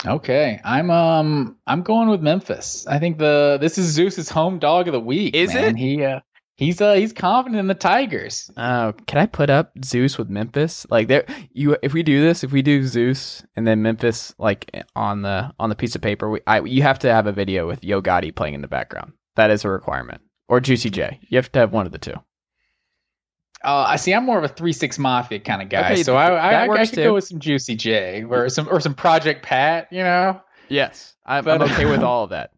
[0.07, 0.61] Okay.
[0.65, 2.87] I'm um I'm going with Memphis.
[2.87, 5.35] I think the this is Zeus's home dog of the week.
[5.35, 5.65] Is man.
[5.65, 5.77] it?
[5.77, 6.21] He uh
[6.61, 8.49] he's uh he's confident in the Tigers.
[8.57, 10.87] Oh, can I put up Zeus with Memphis?
[10.90, 11.77] Like there, you.
[11.83, 15.68] If we do this, if we do Zeus and then Memphis, like on the on
[15.70, 18.33] the piece of paper, we, I you have to have a video with Yo Gotti
[18.33, 19.12] playing in the background.
[19.35, 20.20] That is a requirement.
[20.49, 21.18] Or Juicy J.
[21.29, 22.14] You have to have one of the two.
[23.62, 24.14] Uh, I see.
[24.14, 26.68] I'm more of a three six mafia kind of guy, Okay, so I I, I,
[26.73, 27.03] I could too.
[27.05, 30.40] go with some Juicy J or some or some Project Pat, you know.
[30.68, 32.53] Yes, I'm, But- I'm okay with all of that.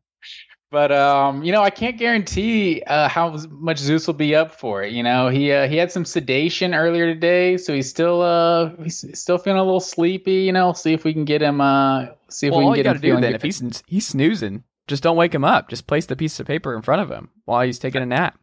[0.73, 4.83] But um, you know, I can't guarantee uh, how much Zeus will be up for
[4.83, 4.91] it.
[4.95, 9.05] You know, he uh, he had some sedation earlier today, so he's still uh he's
[9.19, 10.33] still feeling a little sleepy.
[10.45, 12.79] You know, see if we can get him uh see if Well, we all can
[12.79, 13.35] you get got him to do then, good.
[13.35, 15.69] if he's he's snoozing, just don't wake him up.
[15.69, 18.39] Just place the piece of paper in front of him while he's taking a nap.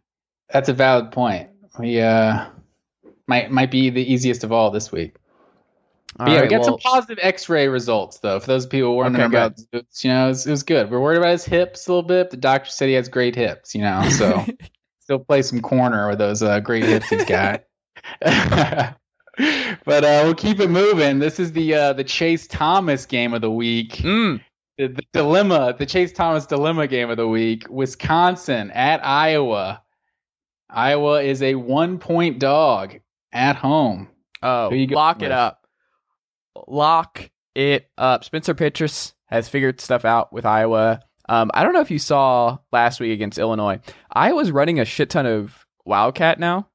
[0.54, 1.50] That's a valid point.
[1.80, 2.46] We uh
[3.26, 5.16] might might be the easiest of all this week.
[6.18, 8.40] Yeah, we got some positive X-ray results though.
[8.40, 10.90] For those people wondering Okay, about, you know, it was, it was good.
[10.90, 12.32] We're worried about his hips a little bit.
[12.32, 13.76] The doctor said he has great hips.
[13.76, 14.46] You know, so
[15.00, 17.64] still play some corner with those uh, great hips he's got.
[18.22, 21.20] but uh, we'll keep it moving.
[21.20, 23.94] This is the uh, the Chase Thomas game of the week.
[23.98, 24.42] Mm.
[24.78, 27.68] The, the dilemma, the Chase Thomas dilemma game of the week.
[27.70, 29.84] Wisconsin at Iowa.
[30.70, 33.00] Iowa is a one point dog
[33.32, 34.10] at home.
[34.42, 35.59] Oh, lock it up.
[36.68, 38.24] Lock it up.
[38.24, 41.02] Spencer Petras has figured stuff out with Iowa.
[41.28, 43.80] Um, I don't know if you saw last week against Illinois.
[44.12, 46.68] Iowa's running a shit ton of Wildcat now,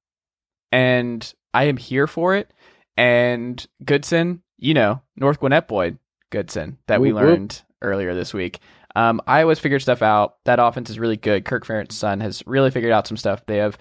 [0.70, 2.52] and I am here for it.
[2.96, 5.98] And Goodson, you know, North Gwinnett Boyd
[6.30, 7.30] Goodson that we Whoop, whoop.
[7.30, 8.60] learned earlier this week.
[8.94, 10.36] Um, Iowa's figured stuff out.
[10.44, 11.44] That offense is really good.
[11.44, 13.44] Kirk Ferentz' son has really figured out some stuff.
[13.46, 13.76] They have,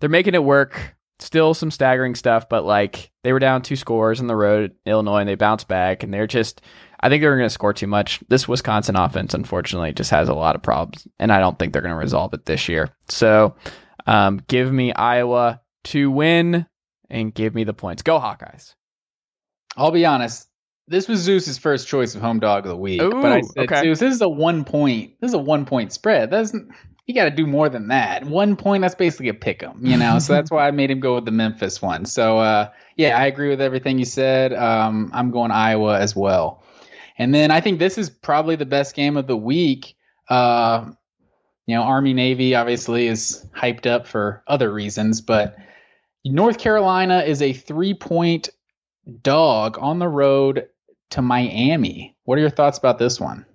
[0.00, 0.95] they're making it work.
[1.18, 5.20] Still some staggering stuff, but like they were down two scores on the road Illinois
[5.20, 6.60] and they bounced back and they're just,
[7.00, 8.20] I think they're going to score too much.
[8.28, 11.82] This Wisconsin offense, unfortunately, just has a lot of problems and I don't think they're
[11.82, 12.90] going to resolve it this year.
[13.08, 13.56] So,
[14.06, 16.66] um, give me Iowa to win
[17.08, 18.02] and give me the points.
[18.02, 18.74] Go Hawkeyes.
[19.76, 20.48] I'll be honest.
[20.88, 23.82] This was Zeus's first choice of home dog of the week, but I said, okay.
[23.82, 25.14] Zeus, this is a one point.
[25.20, 26.30] This is a one point spread.
[26.30, 26.54] That's
[27.06, 28.24] you got to do more than that.
[28.24, 30.18] One point, that's basically a pick 'em, you know.
[30.18, 32.04] so that's why I made him go with the Memphis one.
[32.04, 34.52] So uh, yeah, I agree with everything you said.
[34.52, 36.62] Um, I'm going Iowa as well.
[37.18, 39.94] And then I think this is probably the best game of the week.
[40.28, 40.90] Uh,
[41.66, 45.56] you know, Army Navy obviously is hyped up for other reasons, but
[46.24, 48.50] North Carolina is a three point
[49.22, 50.66] dog on the road
[51.10, 52.16] to Miami.
[52.24, 53.46] What are your thoughts about this one?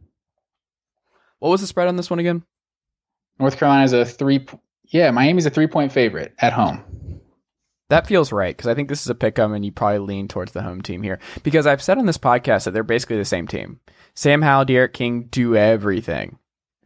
[1.39, 2.43] What was the spread on this one again?
[3.41, 4.45] North Carolina is a three.
[4.85, 6.83] Yeah, Miami's a three point favorite at home.
[7.89, 10.29] That feels right because I think this is a pick 'em and you probably lean
[10.29, 13.25] towards the home team here because I've said on this podcast that they're basically the
[13.25, 13.81] same team.
[14.13, 16.37] Sam Howell, D'Eriq King do everything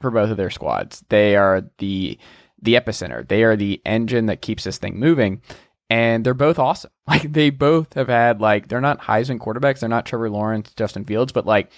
[0.01, 1.03] for both of their squads.
[1.09, 2.17] They are the
[2.61, 3.27] the epicenter.
[3.27, 5.41] They are the engine that keeps this thing moving.
[5.89, 6.91] And they're both awesome.
[7.07, 11.05] Like they both have had like they're not Heisman quarterbacks, they're not Trevor Lawrence, Justin
[11.05, 11.69] Fields, but like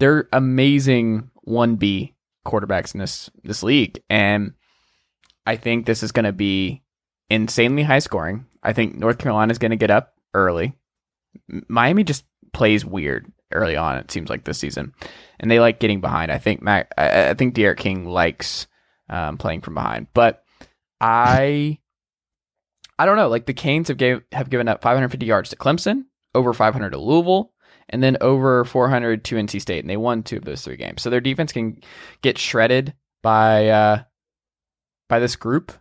[0.00, 2.13] they're amazing 1B
[2.44, 4.00] quarterbacks in this this league.
[4.08, 4.52] And
[5.46, 6.82] I think this is going to be
[7.30, 8.46] insanely high scoring.
[8.62, 10.74] I think North Carolina is going to get up early.
[11.68, 13.98] Miami just plays weird early on.
[13.98, 14.94] It seems like this season,
[15.38, 16.30] and they like getting behind.
[16.30, 16.90] I think Mac.
[16.96, 18.66] I, I think D'Eriq King likes
[19.08, 20.42] um, playing from behind, but
[21.00, 21.78] I,
[22.98, 23.28] I don't know.
[23.28, 26.04] Like the Canes have gave have given up 550 yards to Clemson,
[26.34, 27.52] over 500 to Louisville,
[27.88, 31.02] and then over 400 to NC State, and they won two of those three games.
[31.02, 31.80] So their defense can
[32.22, 34.02] get shredded by uh,
[35.08, 35.72] by this group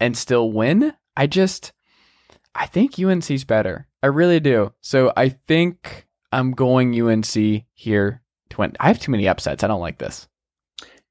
[0.00, 0.92] and still win.
[1.16, 1.72] I just
[2.54, 3.88] I think UNC's better.
[4.02, 4.72] I really do.
[4.80, 8.76] So I think I'm going UNC here to win.
[8.80, 9.64] I have too many upsets.
[9.64, 10.28] I don't like this.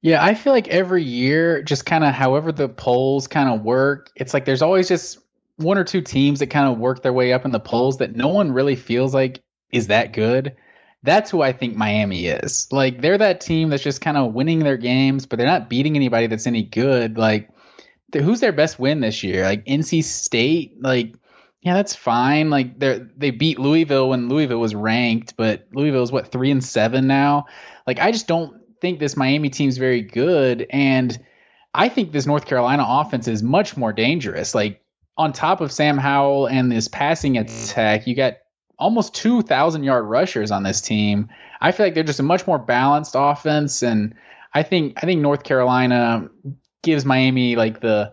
[0.00, 4.10] Yeah, I feel like every year, just kind of however the polls kind of work,
[4.16, 5.18] it's like there's always just
[5.56, 8.14] one or two teams that kind of work their way up in the polls that
[8.14, 9.42] no one really feels like
[9.74, 10.56] is that good.
[11.02, 12.66] That's who I think Miami is.
[12.72, 15.96] Like they're that team that's just kind of winning their games, but they're not beating
[15.96, 17.18] anybody that's any good.
[17.18, 17.50] Like
[18.12, 19.44] who's their best win this year?
[19.44, 20.80] Like NC State?
[20.80, 21.14] Like
[21.62, 22.50] yeah, that's fine.
[22.50, 27.06] Like they they beat Louisville when Louisville was ranked, but Louisville's what three and seven
[27.06, 27.46] now.
[27.86, 31.18] Like I just don't think this Miami team's very good, and
[31.74, 34.54] I think this North Carolina offense is much more dangerous.
[34.54, 34.82] Like
[35.16, 38.06] on top of Sam Howell and this passing attack, mm.
[38.08, 38.34] you got
[38.78, 41.28] almost two thousand yard rushers on this team.
[41.60, 44.14] I feel like they're just a much more balanced offense, and
[44.52, 46.28] I think I think North Carolina
[46.82, 48.12] gives Miami like the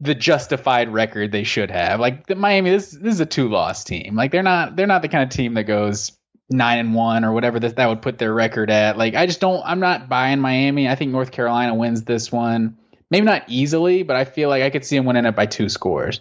[0.00, 2.00] the justified record they should have.
[2.00, 4.16] Like the Miami, this this is a two loss team.
[4.16, 6.12] Like they're not they're not the kind of team that goes
[6.50, 8.98] nine and one or whatever that that would put their record at.
[8.98, 9.62] Like I just don't.
[9.64, 10.88] I'm not buying Miami.
[10.88, 12.78] I think North Carolina wins this one.
[13.10, 15.68] Maybe not easily, but I feel like I could see them winning it by two
[15.68, 16.20] scores.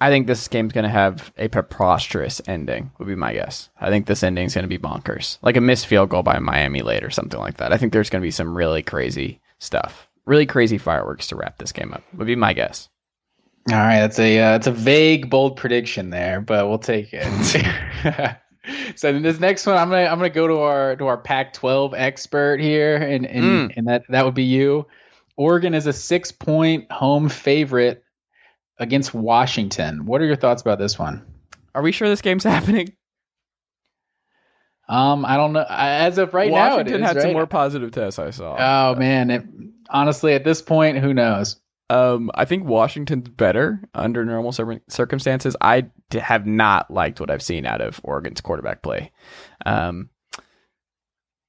[0.00, 2.90] I think this game's going to have a preposterous ending.
[2.98, 3.68] Would be my guess.
[3.80, 6.82] I think this ending's going to be bonkers, like a missed field goal by Miami
[6.82, 7.72] late or something like that.
[7.72, 11.58] I think there's going to be some really crazy stuff, really crazy fireworks to wrap
[11.58, 12.02] this game up.
[12.14, 12.88] Would be my guess.
[13.70, 17.26] All right, that's a uh, it's a vague, bold prediction there, but we'll take it.
[18.96, 21.92] so then this next one, I'm gonna I'm gonna go to our to our Pac-12
[21.94, 23.72] expert here, and and, Mm.
[23.76, 24.86] and that that would be you.
[25.36, 28.02] Oregon is a six point home favorite
[28.78, 30.06] against Washington.
[30.06, 31.24] What are your thoughts about this one?
[31.74, 32.94] Are we sure this game's happening?
[34.88, 35.66] Um, I don't know.
[35.68, 38.18] As of right now, it Washington had some more positive tests.
[38.18, 38.56] I saw.
[38.58, 39.44] Oh man, it,
[39.90, 41.60] honestly, at this point, who knows?
[41.90, 45.56] Um, I think Washington's better under normal cir- circumstances.
[45.60, 49.10] I d- have not liked what I've seen out of Oregon's quarterback play.
[49.64, 50.10] Um,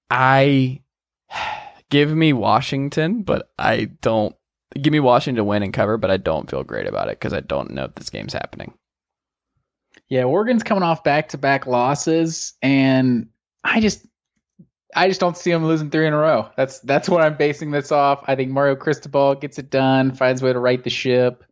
[0.09, 0.81] I
[1.89, 4.35] give me Washington, but I don't
[4.75, 7.33] give me Washington to win and cover, but I don't feel great about it because
[7.33, 8.73] I don't know if this game's happening.
[10.09, 13.27] Yeah, Oregon's coming off back to back losses, and
[13.63, 14.05] I just
[14.95, 16.49] I just don't see them losing three in a row.
[16.57, 18.23] That's that's what I'm basing this off.
[18.27, 21.43] I think Mario Cristobal gets it done, finds a way to right the ship,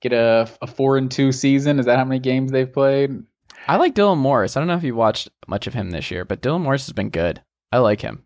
[0.00, 1.78] get a, a four and two season.
[1.78, 3.22] Is that how many games they've played?
[3.66, 4.56] I like Dylan Morris.
[4.56, 6.92] I don't know if you watched much of him this year, but Dylan Morris has
[6.92, 7.42] been good.
[7.72, 8.24] I like him.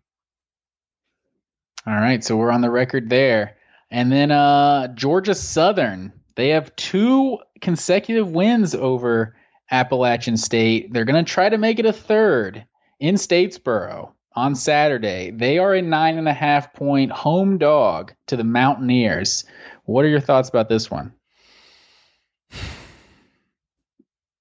[1.87, 3.55] All right, so we're on the record there.
[3.91, 9.35] And then uh Georgia Southern, they have two consecutive wins over
[9.71, 10.93] Appalachian State.
[10.93, 12.65] They're going to try to make it a third
[12.99, 15.31] in Statesboro on Saturday.
[15.31, 19.45] They are a nine and a half point home dog to the Mountaineers.
[19.85, 21.13] What are your thoughts about this one?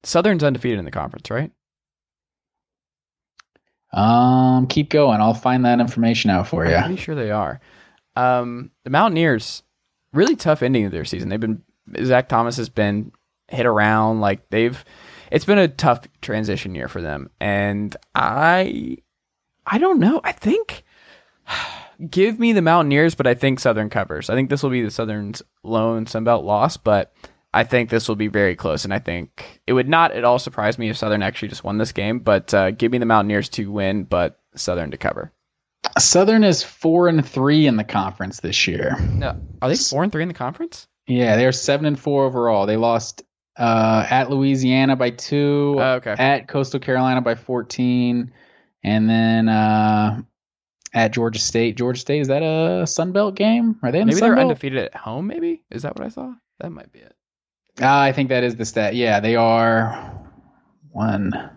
[0.05, 1.51] Southern's undefeated in the conference, right?
[3.93, 5.21] Um, keep going.
[5.21, 6.75] I'll find that information out for you.
[6.75, 7.61] I'm pretty sure they are.
[8.19, 9.63] Um, the Mountaineers,
[10.13, 11.29] really tough ending of their season.
[11.29, 11.63] They've been
[12.03, 13.13] Zach Thomas has been
[13.47, 14.85] hit around like they've.
[15.31, 18.99] It's been a tough transition year for them, and I,
[19.67, 20.21] I don't know.
[20.25, 20.83] I think
[22.11, 24.29] give me the Mountaineers, but I think Southern covers.
[24.29, 27.15] I think this will be the Southern's lone Sunbelt loss, but
[27.55, 30.41] I think this will be very close, and I think it would not at all
[30.41, 32.19] surprise me if Southern actually just won this game.
[32.19, 35.33] But uh, give me the Mountaineers to win, but Southern to cover.
[35.99, 38.97] Southern is four and three in the conference this year.
[39.13, 40.87] No, are they four and three in the conference?
[41.07, 42.67] Yeah, they're seven and four overall.
[42.67, 43.23] They lost
[43.57, 46.15] uh, at Louisiana by two, Oh, okay.
[46.19, 48.33] at Coastal Carolina by fourteen,
[48.85, 50.21] and then uh,
[50.95, 51.77] at Georgia State.
[51.77, 53.79] Georgia State is that a Sun Belt game?
[53.83, 55.27] Are they Maybe the they're undefeated at home.
[55.29, 56.33] Maybe is that what I saw?
[56.61, 57.15] That might be it.
[57.81, 58.95] Ah, I think that is the stat.
[58.95, 60.21] Yeah, they are
[60.91, 61.51] one.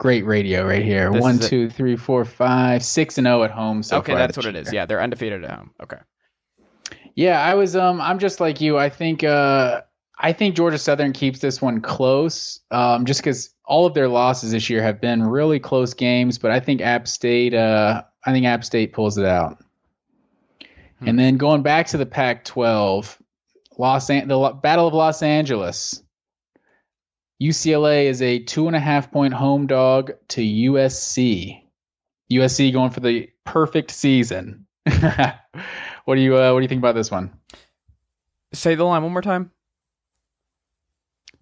[0.00, 1.12] Great radio right here.
[1.12, 1.48] This One, is it.
[1.50, 3.82] two, three, four, five, six and zero at home.
[3.82, 4.72] So okay, that's what it is.
[4.72, 5.72] Yeah, they're undefeated at home.
[5.82, 5.98] Okay.
[7.14, 8.78] Yeah, I was um I'm just like you.
[8.78, 9.82] I think uh
[10.18, 12.60] I think Georgia Southern keeps this one close.
[12.70, 16.50] Um just cuz all of their losses this year have been really close games, but
[16.50, 19.58] I think App State uh I think App State pulls it out.
[21.00, 21.08] Hmm.
[21.08, 23.18] And then going back to the Pac-12,
[23.76, 26.02] Los An- the Battle of Los Angeles.
[27.40, 31.62] UCLA is a two and a half point home dog to USC.
[32.30, 34.66] USC going for the perfect season.
[34.84, 37.32] what do you uh, what do you think about this one?
[38.52, 39.50] Say the line one more time.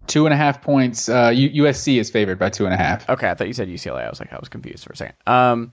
[0.06, 1.08] Two and a half points.
[1.08, 3.08] Uh, U- USC is favored by two and a half.
[3.10, 4.06] Okay, I thought you said UCLA.
[4.06, 5.16] I was like, I was confused for a second.
[5.26, 5.72] Um,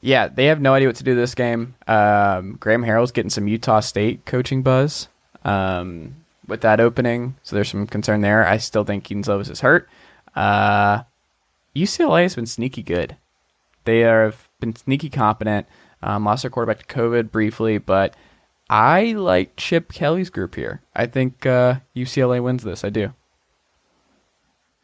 [0.00, 1.74] yeah, they have no idea what to do this game.
[1.86, 5.08] Um, Graham Harrell's getting some Utah State coaching buzz
[5.44, 6.16] um,
[6.52, 8.46] with that opening, so there's some concern there.
[8.46, 9.88] I still think Kedon Slovis is hurt.
[10.36, 11.02] Uh,
[11.74, 13.16] UCLA has been sneaky good.
[13.84, 15.66] They have been sneaky competent.
[16.02, 18.14] Um, lost their quarterback to COVID briefly, but
[18.68, 20.82] I like Chip Kelly's group here.
[20.94, 22.84] I think uh, UCLA wins this.
[22.84, 23.14] I do.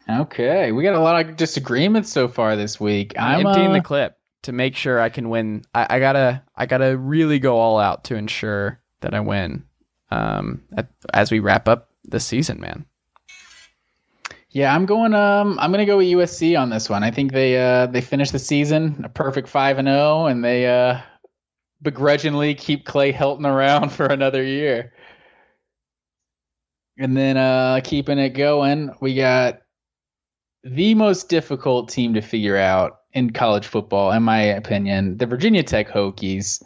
[0.09, 3.13] Okay, we got a lot of disagreements so far this week.
[3.19, 5.65] I'm emptying uh, the clip to make sure I can win.
[5.75, 9.65] I, I gotta I gotta really go all out to ensure that I win.
[10.11, 12.87] Um, at, as we wrap up the season, man.
[14.51, 15.15] Yeah, I'm going.
[15.15, 17.05] Um, I'm going to go with USC on this one.
[17.05, 20.67] I think they uh they finished the season a perfect five and zero, and they
[20.67, 21.01] uh
[21.83, 24.93] begrudgingly keep Clay Helton around for another year.
[26.99, 29.61] And then uh keeping it going, we got
[30.65, 35.63] the most difficult team to figure out in college football, in my opinion, the Virginia
[35.63, 36.63] Tech Hokies.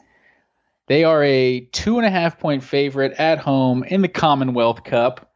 [0.89, 5.33] They are a two and a half point favorite at home in the Commonwealth Cup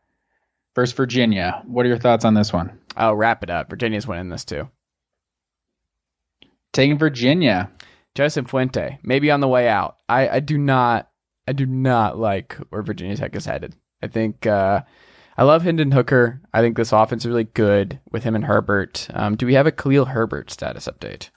[0.74, 1.62] versus Virginia.
[1.66, 2.78] What are your thoughts on this one?
[2.97, 3.70] I'll wrap it up.
[3.70, 4.68] Virginia's winning this too.
[6.72, 7.70] Taking Virginia.
[8.14, 9.99] Joseph Fuente, maybe on the way out.
[10.09, 11.11] I, I do not
[11.47, 13.76] I do not like where Virginia Tech is headed.
[14.03, 14.82] I think uh,
[15.36, 16.40] I love Hendon Hooker.
[16.53, 19.07] I think this offense is really good with him and Herbert.
[19.12, 21.30] Um, do we have a Khalil Herbert status update?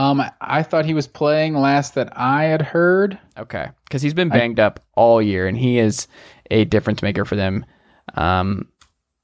[0.00, 3.18] Um, I thought he was playing last that I had heard.
[3.36, 6.08] Okay, because he's been banged up all year, and he is
[6.50, 7.66] a difference maker for them.
[8.14, 8.68] Um,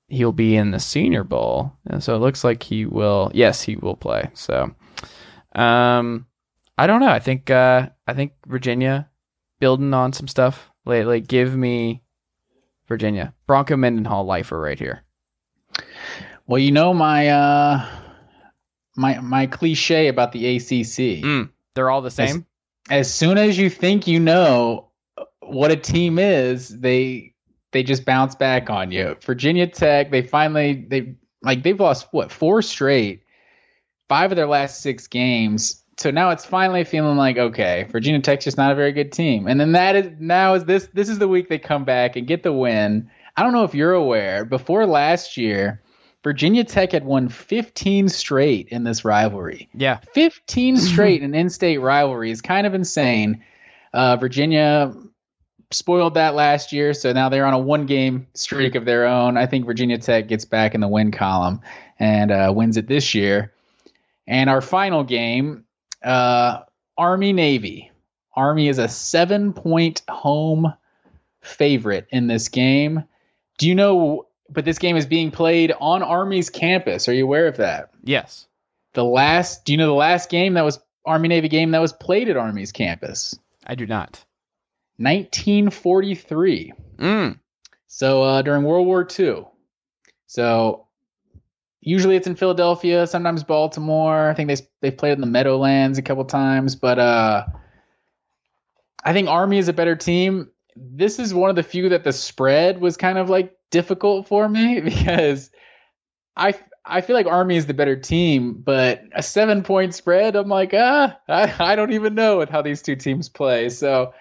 [0.09, 3.31] he'll be in the Senior Bowl, and so it looks like he will.
[3.33, 4.29] Yes, he will play.
[4.35, 4.71] So,
[5.55, 6.27] um,
[6.77, 7.09] I don't know.
[7.09, 9.09] I think uh, I think Virginia
[9.59, 11.23] building on some stuff lately.
[11.23, 12.03] Give me
[12.87, 15.05] Virginia Bronco Mendenhall lifer right here.
[16.47, 17.89] Well, you know my uh
[18.97, 21.23] my my cliche about the ACC.
[21.25, 22.47] Mm, they're all the same.
[22.89, 24.89] As soon as you think you know
[25.41, 27.35] what a team is, they
[27.73, 29.17] they just bounce back on you.
[29.23, 33.23] Virginia Tech, they finally they like they've lost what four straight,
[34.09, 35.83] five of their last six games.
[35.99, 39.47] So now it's finally feeling like okay, Virginia Tech's just not a very good team.
[39.47, 42.27] And then that is now is this this is the week they come back and
[42.27, 43.11] get the win.
[43.37, 45.83] I don't know if you're aware, before last year,
[46.27, 49.69] Virginia Tech had won 15 straight in this rivalry.
[49.75, 50.01] Yeah.
[50.13, 53.45] 15 straight in in-state rivalry is kind of insane.
[53.93, 54.93] Uh, Virginia
[55.71, 59.37] spoiled that last year, so now they're on a one-game streak of their own.
[59.37, 61.61] I think Virginia Tech gets back in the win column
[62.01, 63.53] and uh, wins it this year.
[64.27, 65.65] And our final game,
[66.03, 66.63] uh,
[66.99, 67.93] Army Navy.
[68.35, 70.75] Army is a seven-point home
[71.41, 73.05] favorite in this game.
[73.59, 74.26] Do you know?
[74.49, 77.09] But this game is being played on Army's campus.
[77.09, 77.91] Are you aware of that?
[78.05, 78.47] Yes.
[78.95, 81.93] The last, do you know the last game that was Army Navy game that was
[81.93, 83.39] played at Army's campus?
[83.67, 84.25] I do not.
[84.99, 86.73] 1943.
[86.97, 87.39] Mm.
[87.87, 89.45] So uh, during World War II.
[90.27, 90.87] So
[91.81, 94.29] usually it's in Philadelphia, sometimes Baltimore.
[94.29, 97.47] I think they they've played in the Meadowlands a couple times, but uh,
[99.05, 100.51] I think Army is a better team.
[100.75, 104.49] This is one of the few that the spread was kind of like difficult for
[104.49, 105.51] me because
[106.37, 106.55] I
[106.85, 110.73] I feel like Army is the better team, but a seven point spread, I'm like,
[110.73, 113.71] ah, I, I don't even know how these two teams play.
[113.71, 114.15] So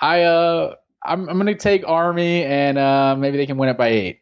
[0.00, 0.74] I uh
[1.04, 4.20] I'm I'm gonna take Army and uh maybe they can win it by eight.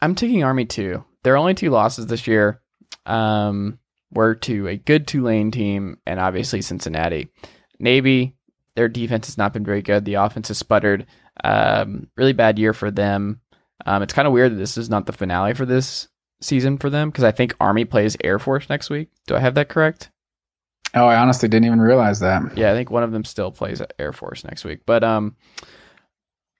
[0.00, 1.04] I'm taking Army too.
[1.24, 2.62] Their only two losses this year
[3.06, 3.78] um,
[4.12, 7.28] were to a good Tulane team and obviously Cincinnati.
[7.80, 8.36] Navy,
[8.76, 10.04] their defense has not been very good.
[10.04, 11.06] The offense has sputtered.
[11.44, 13.40] Um, really bad year for them.
[13.86, 16.08] Um, it's kind of weird that this is not the finale for this
[16.40, 19.08] season for them because I think Army plays Air Force next week.
[19.26, 20.10] Do I have that correct?
[20.94, 22.56] Oh, I honestly didn't even realize that.
[22.56, 24.80] Yeah, I think one of them still plays Air Force next week.
[24.86, 25.36] But um,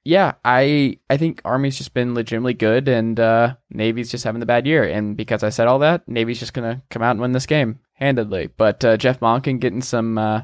[0.04, 4.46] yeah, I I think Army's just been legitimately good, and uh, Navy's just having the
[4.46, 4.84] bad year.
[4.84, 7.80] And because I said all that, Navy's just gonna come out and win this game
[7.94, 8.48] handedly.
[8.48, 10.42] But uh, Jeff Monken getting some uh,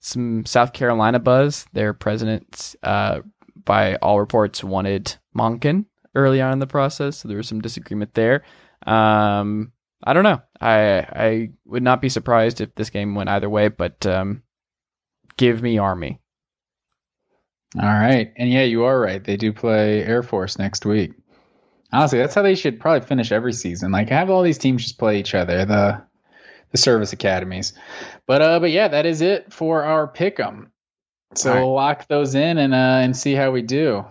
[0.00, 1.66] some South Carolina buzz.
[1.72, 3.20] Their president, uh,
[3.66, 8.14] by all reports, wanted Monken early on in the process, so there was some disagreement
[8.14, 8.42] there.
[8.86, 10.40] Um, I don't know.
[10.60, 14.42] I I would not be surprised if this game went either way, but um,
[15.36, 16.20] give me Army.
[17.76, 18.32] All right.
[18.36, 19.22] And yeah, you are right.
[19.22, 21.12] They do play Air Force next week.
[21.92, 23.92] Honestly, that's how they should probably finish every season.
[23.92, 26.02] Like have all these teams just play each other, the
[26.70, 27.74] the service academies.
[28.26, 30.68] But uh but yeah, that is it for our pick'em.
[31.34, 31.60] So right.
[31.60, 34.04] we'll lock those in and uh and see how we do.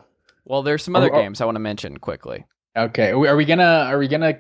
[0.46, 2.46] Well, there's some other Oh, games I want to mention quickly.
[2.78, 3.12] Okay.
[3.12, 4.40] Are we- gonna are we gonna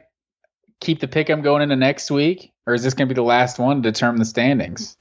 [0.81, 2.51] keep the pick'em going into next week?
[2.67, 4.97] Or is this gonna be the last one to determine the standings?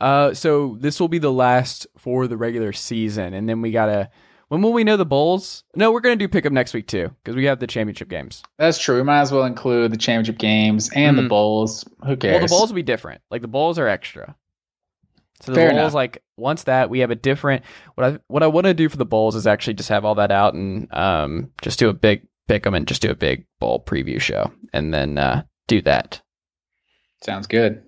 [0.00, 4.10] Uh, so this will be the last for the regular season, and then we gotta.
[4.48, 5.64] When will we know the bowls?
[5.76, 8.42] No, we're gonna do pick up next week too because we have the championship games.
[8.58, 8.96] That's true.
[8.96, 11.28] We might as well include the championship games and the Mhm.
[11.28, 11.84] bowls.
[12.04, 12.32] Who cares?
[12.34, 13.22] Well, the bowls will be different.
[13.30, 14.34] Like the bowls are extra.
[15.42, 15.94] So the Fair bowls, enough.
[15.94, 17.64] like once that we have a different.
[17.96, 20.14] What I what I want to do for the bowls is actually just have all
[20.16, 23.44] that out and um just do a big pick them and just do a big
[23.60, 26.20] bowl preview show and then uh do that.
[27.22, 27.82] Sounds good.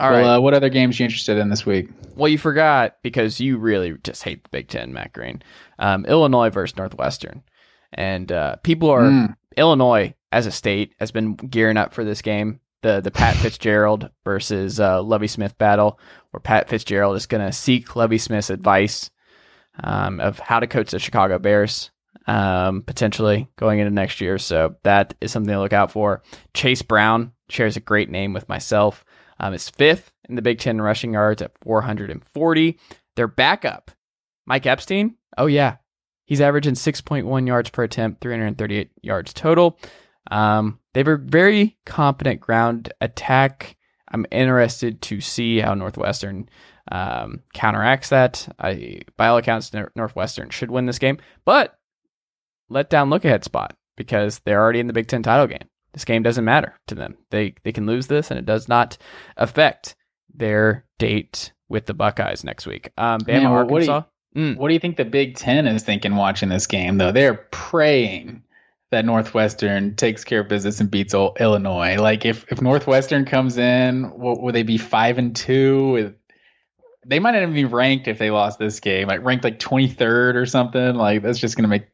[0.00, 0.34] All well, right.
[0.36, 1.88] uh, what other games you interested in this week?
[2.16, 5.42] Well, you forgot because you really just hate the Big Ten, Matt Green.
[5.78, 7.42] Um, Illinois versus Northwestern,
[7.92, 9.36] and uh, people are Mm.
[9.56, 12.58] Illinois as a state has been gearing up for this game.
[12.86, 15.98] The the Pat Fitzgerald versus uh, Lovie Smith battle,
[16.30, 19.10] where Pat Fitzgerald is going to seek Lovie Smith's advice
[19.82, 21.90] um, of how to coach the Chicago Bears,
[22.28, 24.38] um, potentially going into next year.
[24.38, 26.22] So that is something to look out for.
[26.54, 29.04] Chase Brown shares a great name with myself.
[29.40, 32.78] Um, is fifth in the Big Ten rushing yards at 440.
[33.16, 33.90] Their backup,
[34.46, 35.16] Mike Epstein.
[35.36, 35.78] Oh yeah,
[36.24, 39.76] he's averaging 6.1 yards per attempt, 338 yards total.
[40.30, 43.76] Um, they have a very competent ground attack.
[44.08, 46.48] I'm interested to see how Northwestern
[46.90, 48.48] um, counteracts that.
[48.58, 51.78] I, by all accounts, Northwestern should win this game, but
[52.70, 55.68] let down look ahead spot because they're already in the Big Ten title game.
[55.92, 57.18] This game doesn't matter to them.
[57.28, 58.96] They they can lose this, and it does not
[59.36, 59.96] affect
[60.32, 62.90] their date with the Buckeyes next week.
[62.96, 64.08] Um, Bama, Man, well, what do you- Arkansas.
[64.34, 64.56] Mm.
[64.56, 67.12] What do you think the Big Ten is thinking watching this game, though?
[67.12, 68.42] They're praying
[68.96, 71.96] that Northwestern takes care of business and beats Illinois.
[72.00, 75.90] Like, if, if Northwestern comes in, what, would they be five and two?
[75.90, 76.14] With
[77.04, 79.88] they might not even be ranked if they lost this game, like ranked like twenty
[79.88, 80.94] third or something.
[80.94, 81.86] Like, that's just gonna make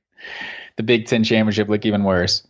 [0.77, 2.47] the Big Ten championship look even worse.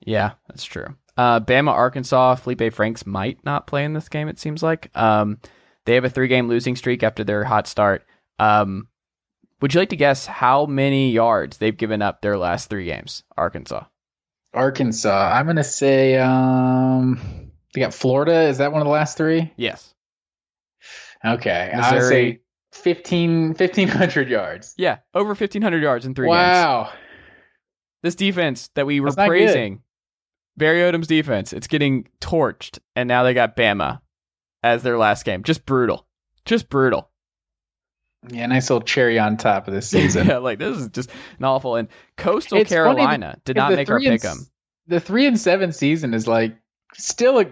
[0.00, 0.96] Yeah, that's true.
[1.16, 4.28] Uh, Bama, Arkansas, Feleipe Franks might not play in this game.
[4.28, 5.38] It seems like um,
[5.84, 8.04] they have a three-game losing streak after their hot start.
[8.38, 8.88] Um,
[9.60, 13.22] would you like to guess how many yards they've given up their last three games?
[13.36, 13.84] Arkansas.
[14.52, 18.42] Arkansas, I'm gonna say, um, they got Florida.
[18.42, 19.52] Is that one of the last three?
[19.56, 19.94] Yes.
[21.24, 22.40] Okay, I would say
[22.72, 24.74] 15, 1500 yards.
[24.76, 26.36] Yeah, over fifteen hundred yards in three games.
[26.36, 26.92] wow.
[28.02, 29.82] This defense that we were That's praising,
[30.56, 34.00] Barry Odom's defense, it's getting torched, and now they got Bama
[34.62, 35.42] as their last game.
[35.42, 36.06] Just brutal.
[36.44, 37.10] Just brutal.
[38.30, 40.26] Yeah, nice little cherry on top of this season.
[40.28, 41.76] yeah, like this is just an awful.
[41.76, 44.46] And Coastal It's Carolina did not make our pick 'em.
[44.86, 46.56] The three and seven season is like
[46.94, 47.46] still a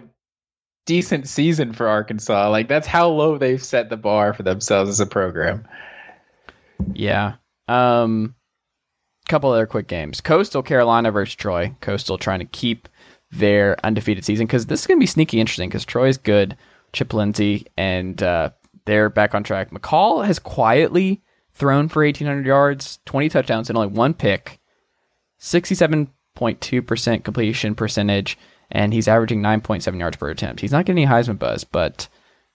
[0.85, 2.49] decent season for Arkansas.
[2.49, 5.67] Like that's how low they've set the bar for themselves as a program.
[6.93, 7.33] Yeah.
[7.67, 8.35] Um
[9.29, 10.19] couple other quick games.
[10.19, 11.73] Coastal Carolina versus Troy.
[11.79, 12.89] Coastal trying to keep
[13.31, 16.57] their undefeated season because this is going to be sneaky interesting because Troy's good.
[16.91, 18.49] Chip Lindsey and uh,
[18.85, 19.71] they're back on track.
[19.71, 21.21] McCall has quietly
[21.53, 24.59] thrown for 1,800 yards, 20 touchdowns, and only one pick,
[25.39, 28.37] 67.2% completion percentage,
[28.71, 30.61] and he's averaging 9.7 yards per attempt.
[30.61, 32.07] He's not getting any Heisman buzz, but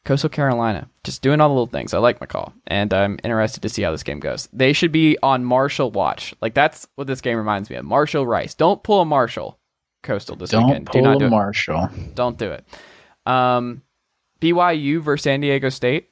[0.05, 1.93] Coastal Carolina, just doing all the little things.
[1.93, 4.49] I like McCall, and I'm interested to see how this game goes.
[4.53, 6.35] They should be on Marshall watch.
[6.41, 7.85] Like that's what this game reminds me of.
[7.85, 8.55] Marshall Rice.
[8.55, 9.59] Don't pull a Marshall
[10.03, 10.87] Coastal this Don't weekend.
[10.87, 11.31] Do pull not a do it.
[11.31, 11.91] Marshall.
[12.15, 12.65] Don't do it.
[13.27, 13.83] Um,
[14.41, 16.09] BYU versus San Diego State.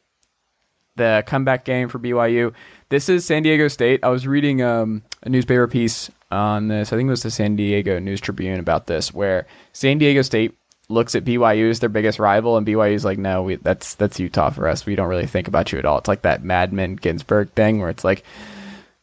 [0.97, 2.53] The comeback game for BYU.
[2.88, 4.01] This is San Diego State.
[4.03, 6.92] I was reading um, a newspaper piece on this.
[6.92, 10.57] I think it was the San Diego News Tribune about this, where San Diego State
[10.88, 14.20] looks at BYU as their biggest rival, and BYU is like, no, we, that's that's
[14.20, 14.86] Utah for us.
[14.86, 15.99] We don't really think about you at all.
[15.99, 18.24] It's like that Mad Men Ginsberg thing, where it's like,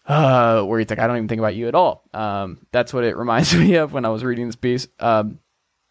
[0.07, 2.03] uh, where it's like, I don't even think about you at all.
[2.13, 4.87] Um, that's what it reminds me of when I was reading this piece.
[4.99, 5.39] Um,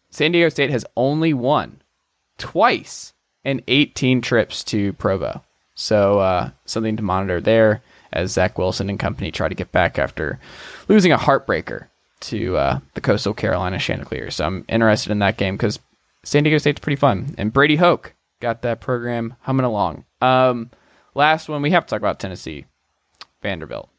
[0.09, 1.81] San Diego State has only won
[2.37, 5.43] twice in 18 trips to Provo.
[5.83, 7.81] So uh, something to monitor there
[8.13, 10.39] as Zach Wilson and company try to get back after
[10.87, 11.87] losing a heartbreaker
[12.21, 14.37] to uh, the Coastal Carolina Chanticleers.
[14.37, 15.79] So I'm interested in that game because
[16.23, 17.35] San Diego State's pretty fun.
[17.37, 20.05] And Brady Hoke got that program humming along.
[20.21, 20.71] Um,
[21.15, 22.65] last one, we have to talk about Tennessee,
[23.41, 23.89] Vanderbilt.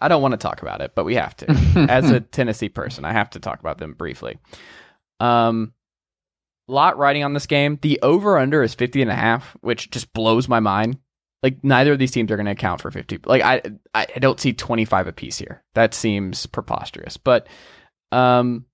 [0.00, 1.86] I don't want to talk about it, but we have to.
[1.88, 4.38] As a Tennessee person, I have to talk about them briefly.
[5.20, 5.72] Um,
[6.68, 7.78] lot riding on this game.
[7.82, 10.98] The over under is 50 and a half, which just blows my mind.
[11.42, 13.20] Like neither of these teams are going to account for 50.
[13.26, 13.62] Like I
[13.92, 15.62] I don't see 25 apiece here.
[15.74, 17.16] That seems preposterous.
[17.18, 17.46] But
[18.12, 18.64] um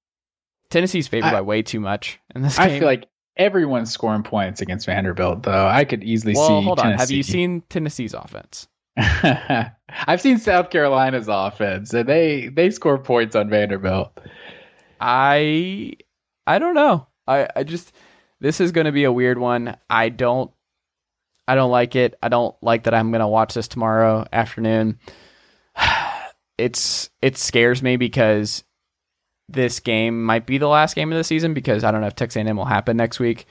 [0.71, 2.67] Tennessee's favored I- by way too much in this game.
[2.67, 5.67] I feel like everyone's scoring points against Vanderbilt, though.
[5.67, 6.65] I could easily well, see.
[6.65, 6.93] hold on.
[6.93, 8.69] Have you seen Tennessee's offense?
[8.97, 14.13] I've seen South Carolina's offense, and they they score points on Vanderbilt.
[15.01, 15.95] I
[16.47, 17.07] I don't know.
[17.31, 17.93] I I just
[18.41, 19.77] this is going to be a weird one.
[19.89, 20.51] I don't
[21.47, 22.19] I don't like it.
[22.23, 24.99] I don't like that I'm going to watch this tomorrow afternoon.
[26.59, 28.65] It's it scares me because
[29.49, 32.15] this game might be the last game of the season because I don't know if
[32.15, 33.47] Texas A&M will happen next week.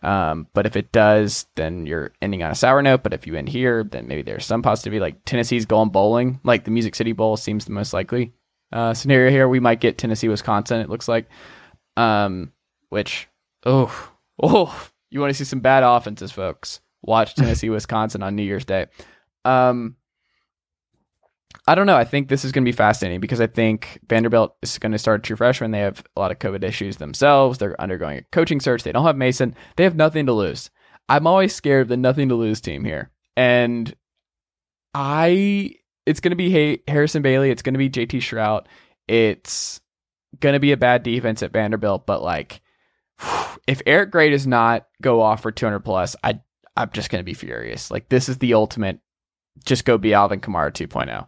[0.00, 3.02] Um, but if it does, then you're ending on a sour note.
[3.02, 5.00] But if you end here, then maybe there's some positivity.
[5.00, 8.32] Like Tennessee's going bowling, like the Music City Bowl seems the most likely
[8.72, 9.48] uh, scenario here.
[9.48, 10.80] We might get Tennessee, Wisconsin.
[10.80, 11.28] It looks like,
[11.96, 12.52] um,
[12.92, 13.26] which
[13.64, 14.12] oh
[14.42, 16.80] oh, you want to see some bad offenses, folks?
[17.02, 18.86] Watch Tennessee, Wisconsin on New Year's Day.
[19.46, 19.96] Um,
[21.66, 21.96] I don't know.
[21.96, 24.98] I think this is going to be fascinating because I think Vanderbilt is going to
[24.98, 25.70] start a true freshman.
[25.70, 27.58] They have a lot of COVID issues themselves.
[27.58, 28.82] They're undergoing a coaching search.
[28.82, 29.54] They don't have Mason.
[29.76, 30.70] They have nothing to lose.
[31.08, 33.10] I'm always scared of the nothing to lose team here.
[33.36, 33.94] And
[34.94, 37.50] I, it's going to be Harrison Bailey.
[37.50, 38.66] It's going to be JT Shrout.
[39.08, 39.80] It's
[40.40, 42.06] going to be a bad defense at Vanderbilt.
[42.06, 42.61] But like,
[43.66, 46.40] if Eric Gray does not go off for 200 plus, I,
[46.76, 47.90] I'm just going to be furious.
[47.90, 49.00] Like, this is the ultimate
[49.64, 51.26] just go be Alvin Kamara 2.0.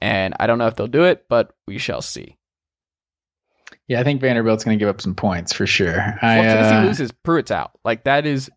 [0.00, 2.36] And I don't know if they'll do it, but we shall see.
[3.88, 6.00] Yeah, I think Vanderbilt's going to give up some points for sure.
[6.22, 7.72] I, if Tennessee uh, loses, Pruitt's out.
[7.84, 8.50] Like that is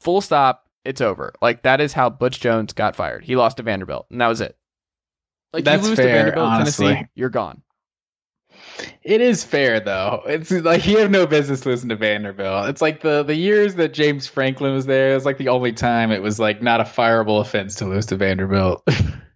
[0.00, 0.68] full stop.
[0.84, 1.32] It's over.
[1.40, 3.24] Like that is how Butch Jones got fired.
[3.24, 4.56] He lost to Vanderbilt, and that was it.
[5.52, 6.86] Like you lose to Vanderbilt, honestly.
[6.86, 7.62] Tennessee, you're gone.
[9.02, 10.22] It is fair though.
[10.26, 12.68] It's like you have no business losing to Vanderbilt.
[12.68, 15.16] It's like the the years that James Franklin was there.
[15.16, 18.16] It's like the only time it was like not a fireable offense to lose to
[18.16, 18.86] Vanderbilt.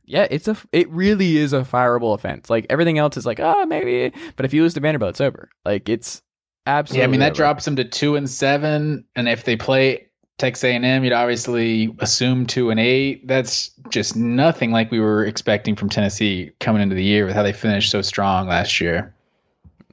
[0.06, 0.56] Yeah, it's a.
[0.72, 2.48] It really is a fireable offense.
[2.48, 4.16] Like everything else is like, oh, maybe.
[4.36, 5.50] But if you lose to Vanderbilt, it's over.
[5.64, 6.22] Like it's
[6.64, 7.00] absolutely.
[7.00, 7.36] yeah, I mean that over.
[7.36, 10.06] drops them to two and seven, and if they play
[10.38, 13.26] Texas A&M, you'd obviously assume two and eight.
[13.26, 17.42] That's just nothing like we were expecting from Tennessee coming into the year with how
[17.42, 19.12] they finished so strong last year.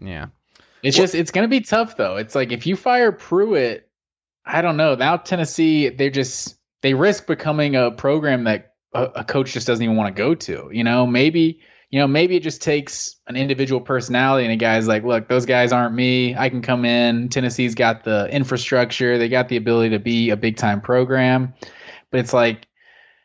[0.03, 0.27] Yeah.
[0.83, 2.17] It's just it's gonna be tough though.
[2.17, 3.89] It's like if you fire Pruitt,
[4.45, 4.95] I don't know.
[4.95, 9.83] Now Tennessee, they just they risk becoming a program that a, a coach just doesn't
[9.83, 10.69] even want to go to.
[10.73, 14.85] You know, maybe you know maybe it just takes an individual personality and a guy's
[14.85, 16.35] like, look, those guys aren't me.
[16.35, 17.29] I can come in.
[17.29, 19.17] Tennessee's got the infrastructure.
[19.17, 21.53] They got the ability to be a big time program.
[22.11, 22.67] But it's like,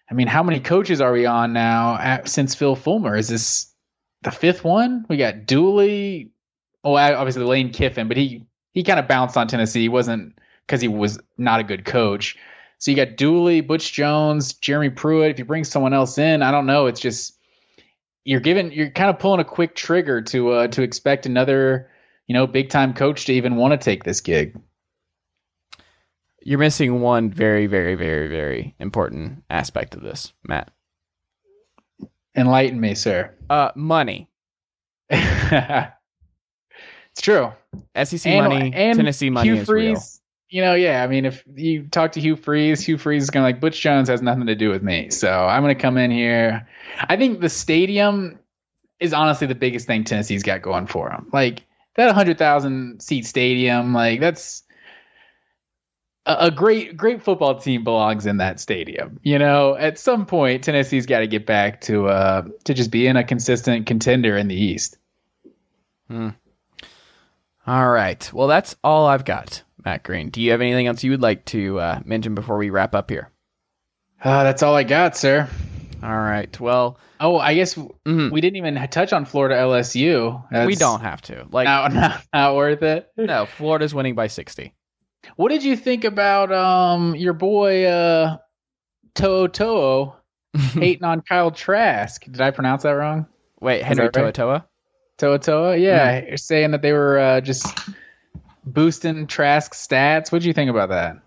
[0.09, 3.17] I mean, how many coaches are we on now at, since Phil Fulmer?
[3.17, 3.75] Is this
[4.23, 6.33] the fifth one, we got Dooley.
[6.85, 9.83] Oh, obviously Lane Kiffin, but he he kind of bounced on Tennessee.
[9.83, 12.37] He wasn't because he was not a good coach.
[12.79, 15.31] So you got Dooley, Butch Jones, Jeremy Pruitt.
[15.31, 16.87] If you bring someone else in, I don't know.
[16.87, 17.37] It's just
[18.25, 21.91] you're giving you're kind of pulling a quick trigger to uh to expect another
[22.27, 24.59] you know big time coach to even want to take this gig.
[26.41, 30.71] You're missing one very, very, very, very important aspect of this, Matt.
[32.37, 33.35] Enlighten me, sir.
[33.51, 34.31] Uh, money.
[37.19, 37.53] it's true.
[38.05, 40.03] SEC and, money, and Tennessee money Hugh is Freeze, real.
[40.51, 41.03] You know, yeah.
[41.03, 44.09] I mean, if you talk to Hugh Freeze, Hugh Freeze is gonna like Butch Jones
[44.09, 46.69] has nothing to do with me, so I'm gonna come in here.
[47.01, 48.39] I think the stadium
[49.01, 51.29] is honestly the biggest thing Tennessee's got going for them.
[51.33, 51.65] Like
[51.97, 54.63] that hundred thousand seat stadium, like that's
[56.25, 59.19] a great great football team belongs in that stadium.
[59.25, 63.17] You know, at some point Tennessee's got to get back to uh to just being
[63.17, 64.99] a consistent contender in the East.
[66.09, 66.31] Hmm.
[67.69, 68.33] All right.
[68.33, 70.31] Well, that's all I've got, Matt Green.
[70.31, 73.11] Do you have anything else you would like to uh, mention before we wrap up
[73.11, 73.31] here?
[74.25, 75.47] Uh, that's all I got, sir.
[76.03, 76.59] All right.
[76.59, 78.31] Well, oh, I guess mm-hmm.
[78.31, 80.43] we didn't even touch on Florida LSU.
[80.51, 81.47] That's we don't have to.
[81.51, 83.13] Like, not, not, not worth it.
[83.19, 84.73] No, Florida's winning by sixty.
[85.37, 88.39] What did you think about um your boy uh
[89.15, 90.17] To'o To'o
[90.57, 92.25] hating on Kyle Trask?
[92.25, 93.27] Did I pronounce that wrong?
[93.61, 94.15] Wait, Henry right?
[94.15, 94.67] Toa Toa?
[95.19, 95.77] Toa Toa?
[95.77, 96.39] Yeah, mm.
[96.39, 97.67] saying that they were uh, just
[98.65, 100.33] boosting Trask stats.
[100.33, 101.19] What do you think about that?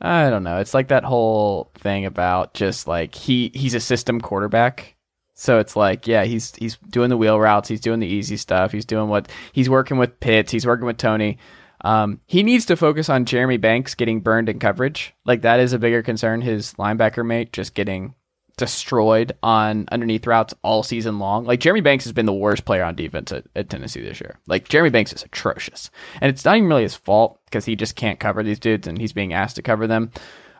[0.00, 0.58] I don't know.
[0.58, 4.96] It's like that whole thing about just like he he's a system quarterback.
[5.34, 8.72] So it's like, yeah, he's he's doing the wheel routes, he's doing the easy stuff,
[8.72, 11.38] he's doing what he's working with Pitts, he's working with Toney.
[11.84, 15.14] Um, he needs to focus on Jeremy Banks getting burned in coverage.
[15.24, 16.40] Like that is a bigger concern.
[16.40, 18.14] His linebacker mate just getting
[18.56, 21.44] destroyed on underneath routes all season long.
[21.44, 24.38] Like Jeremy Banks has been the worst player on defense at, at Tennessee this year.
[24.46, 25.90] Like Jeremy Banks is atrocious,
[26.20, 28.98] and it's not even really his fault because he just can't cover these dudes and
[28.98, 30.10] he's being asked to cover them.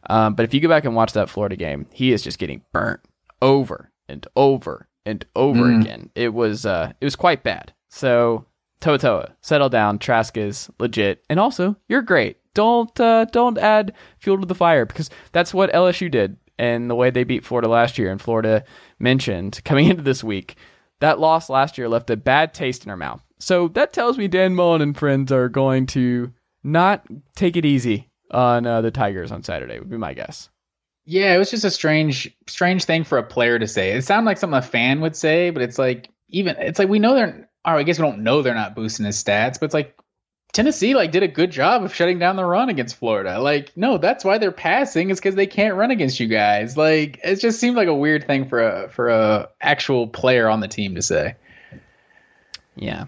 [0.08, 2.62] Um, but if you go back and watch that Florida game, he is just getting
[2.72, 3.00] burnt
[3.40, 5.80] over and over and over mm.
[5.80, 6.10] again.
[6.14, 7.72] It was uh, it was quite bad.
[7.88, 8.46] So
[8.80, 9.98] Toa Toa, settle down.
[9.98, 12.38] Trask is legit, and also you're great.
[12.54, 16.94] Don't uh, don't add fuel to the fire because that's what LSU did and the
[16.94, 18.12] way they beat Florida last year.
[18.12, 18.62] And Florida
[19.00, 20.56] mentioned coming into this week
[21.00, 23.20] that loss last year left a bad taste in our mouth.
[23.40, 26.32] So that tells me Dan Mullen and friends are going to
[26.62, 27.04] not
[27.34, 29.80] take it easy on uh, the Tigers on Saturday.
[29.80, 30.48] Would be my guess.
[31.04, 33.90] Yeah, it was just a strange, strange thing for a player to say.
[33.90, 37.00] It sounded like something a fan would say, but it's like even it's like we
[37.00, 39.74] know they're or I guess we don't know they're not boosting his stats, but it's
[39.74, 39.98] like
[40.52, 43.40] Tennessee like did a good job of shutting down the run against Florida.
[43.40, 46.76] Like, no, that's why they're passing is because they can't run against you guys.
[46.76, 50.60] Like, it just seemed like a weird thing for a for a actual player on
[50.60, 51.36] the team to say.
[52.76, 53.06] Yeah,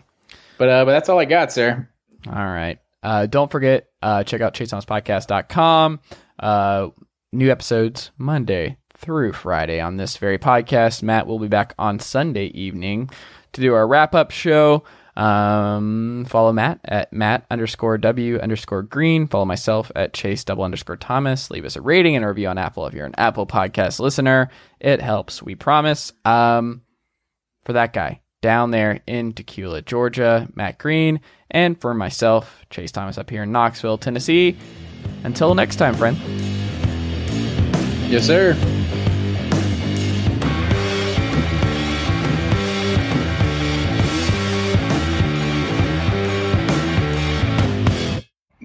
[0.57, 1.89] but uh, but that's all I got, sir.
[2.27, 2.79] All right.
[3.03, 6.01] Uh, don't forget, uh, check out chasethomaspodcast.com.
[6.39, 6.89] Uh,
[7.33, 11.03] new episodes Monday through Friday on this very podcast.
[11.03, 13.11] Matt will be back on Sunday evening
[13.53, 14.85] to do our wrap up show.
[15.17, 19.27] Um, follow Matt at Matt underscore W underscore Green.
[19.27, 21.51] Follow myself at Chase double underscore Thomas.
[21.51, 24.51] Leave us a rating and a review on Apple if you're an Apple podcast listener.
[24.81, 26.13] It helps, we promise.
[26.25, 26.83] Um,
[27.65, 33.17] for that guy down there in Dacula, Georgia, Matt Green, and for myself, Chase Thomas
[33.17, 34.57] up here in Knoxville, Tennessee.
[35.23, 36.17] Until next time, friend.
[38.11, 38.55] Yes, sir.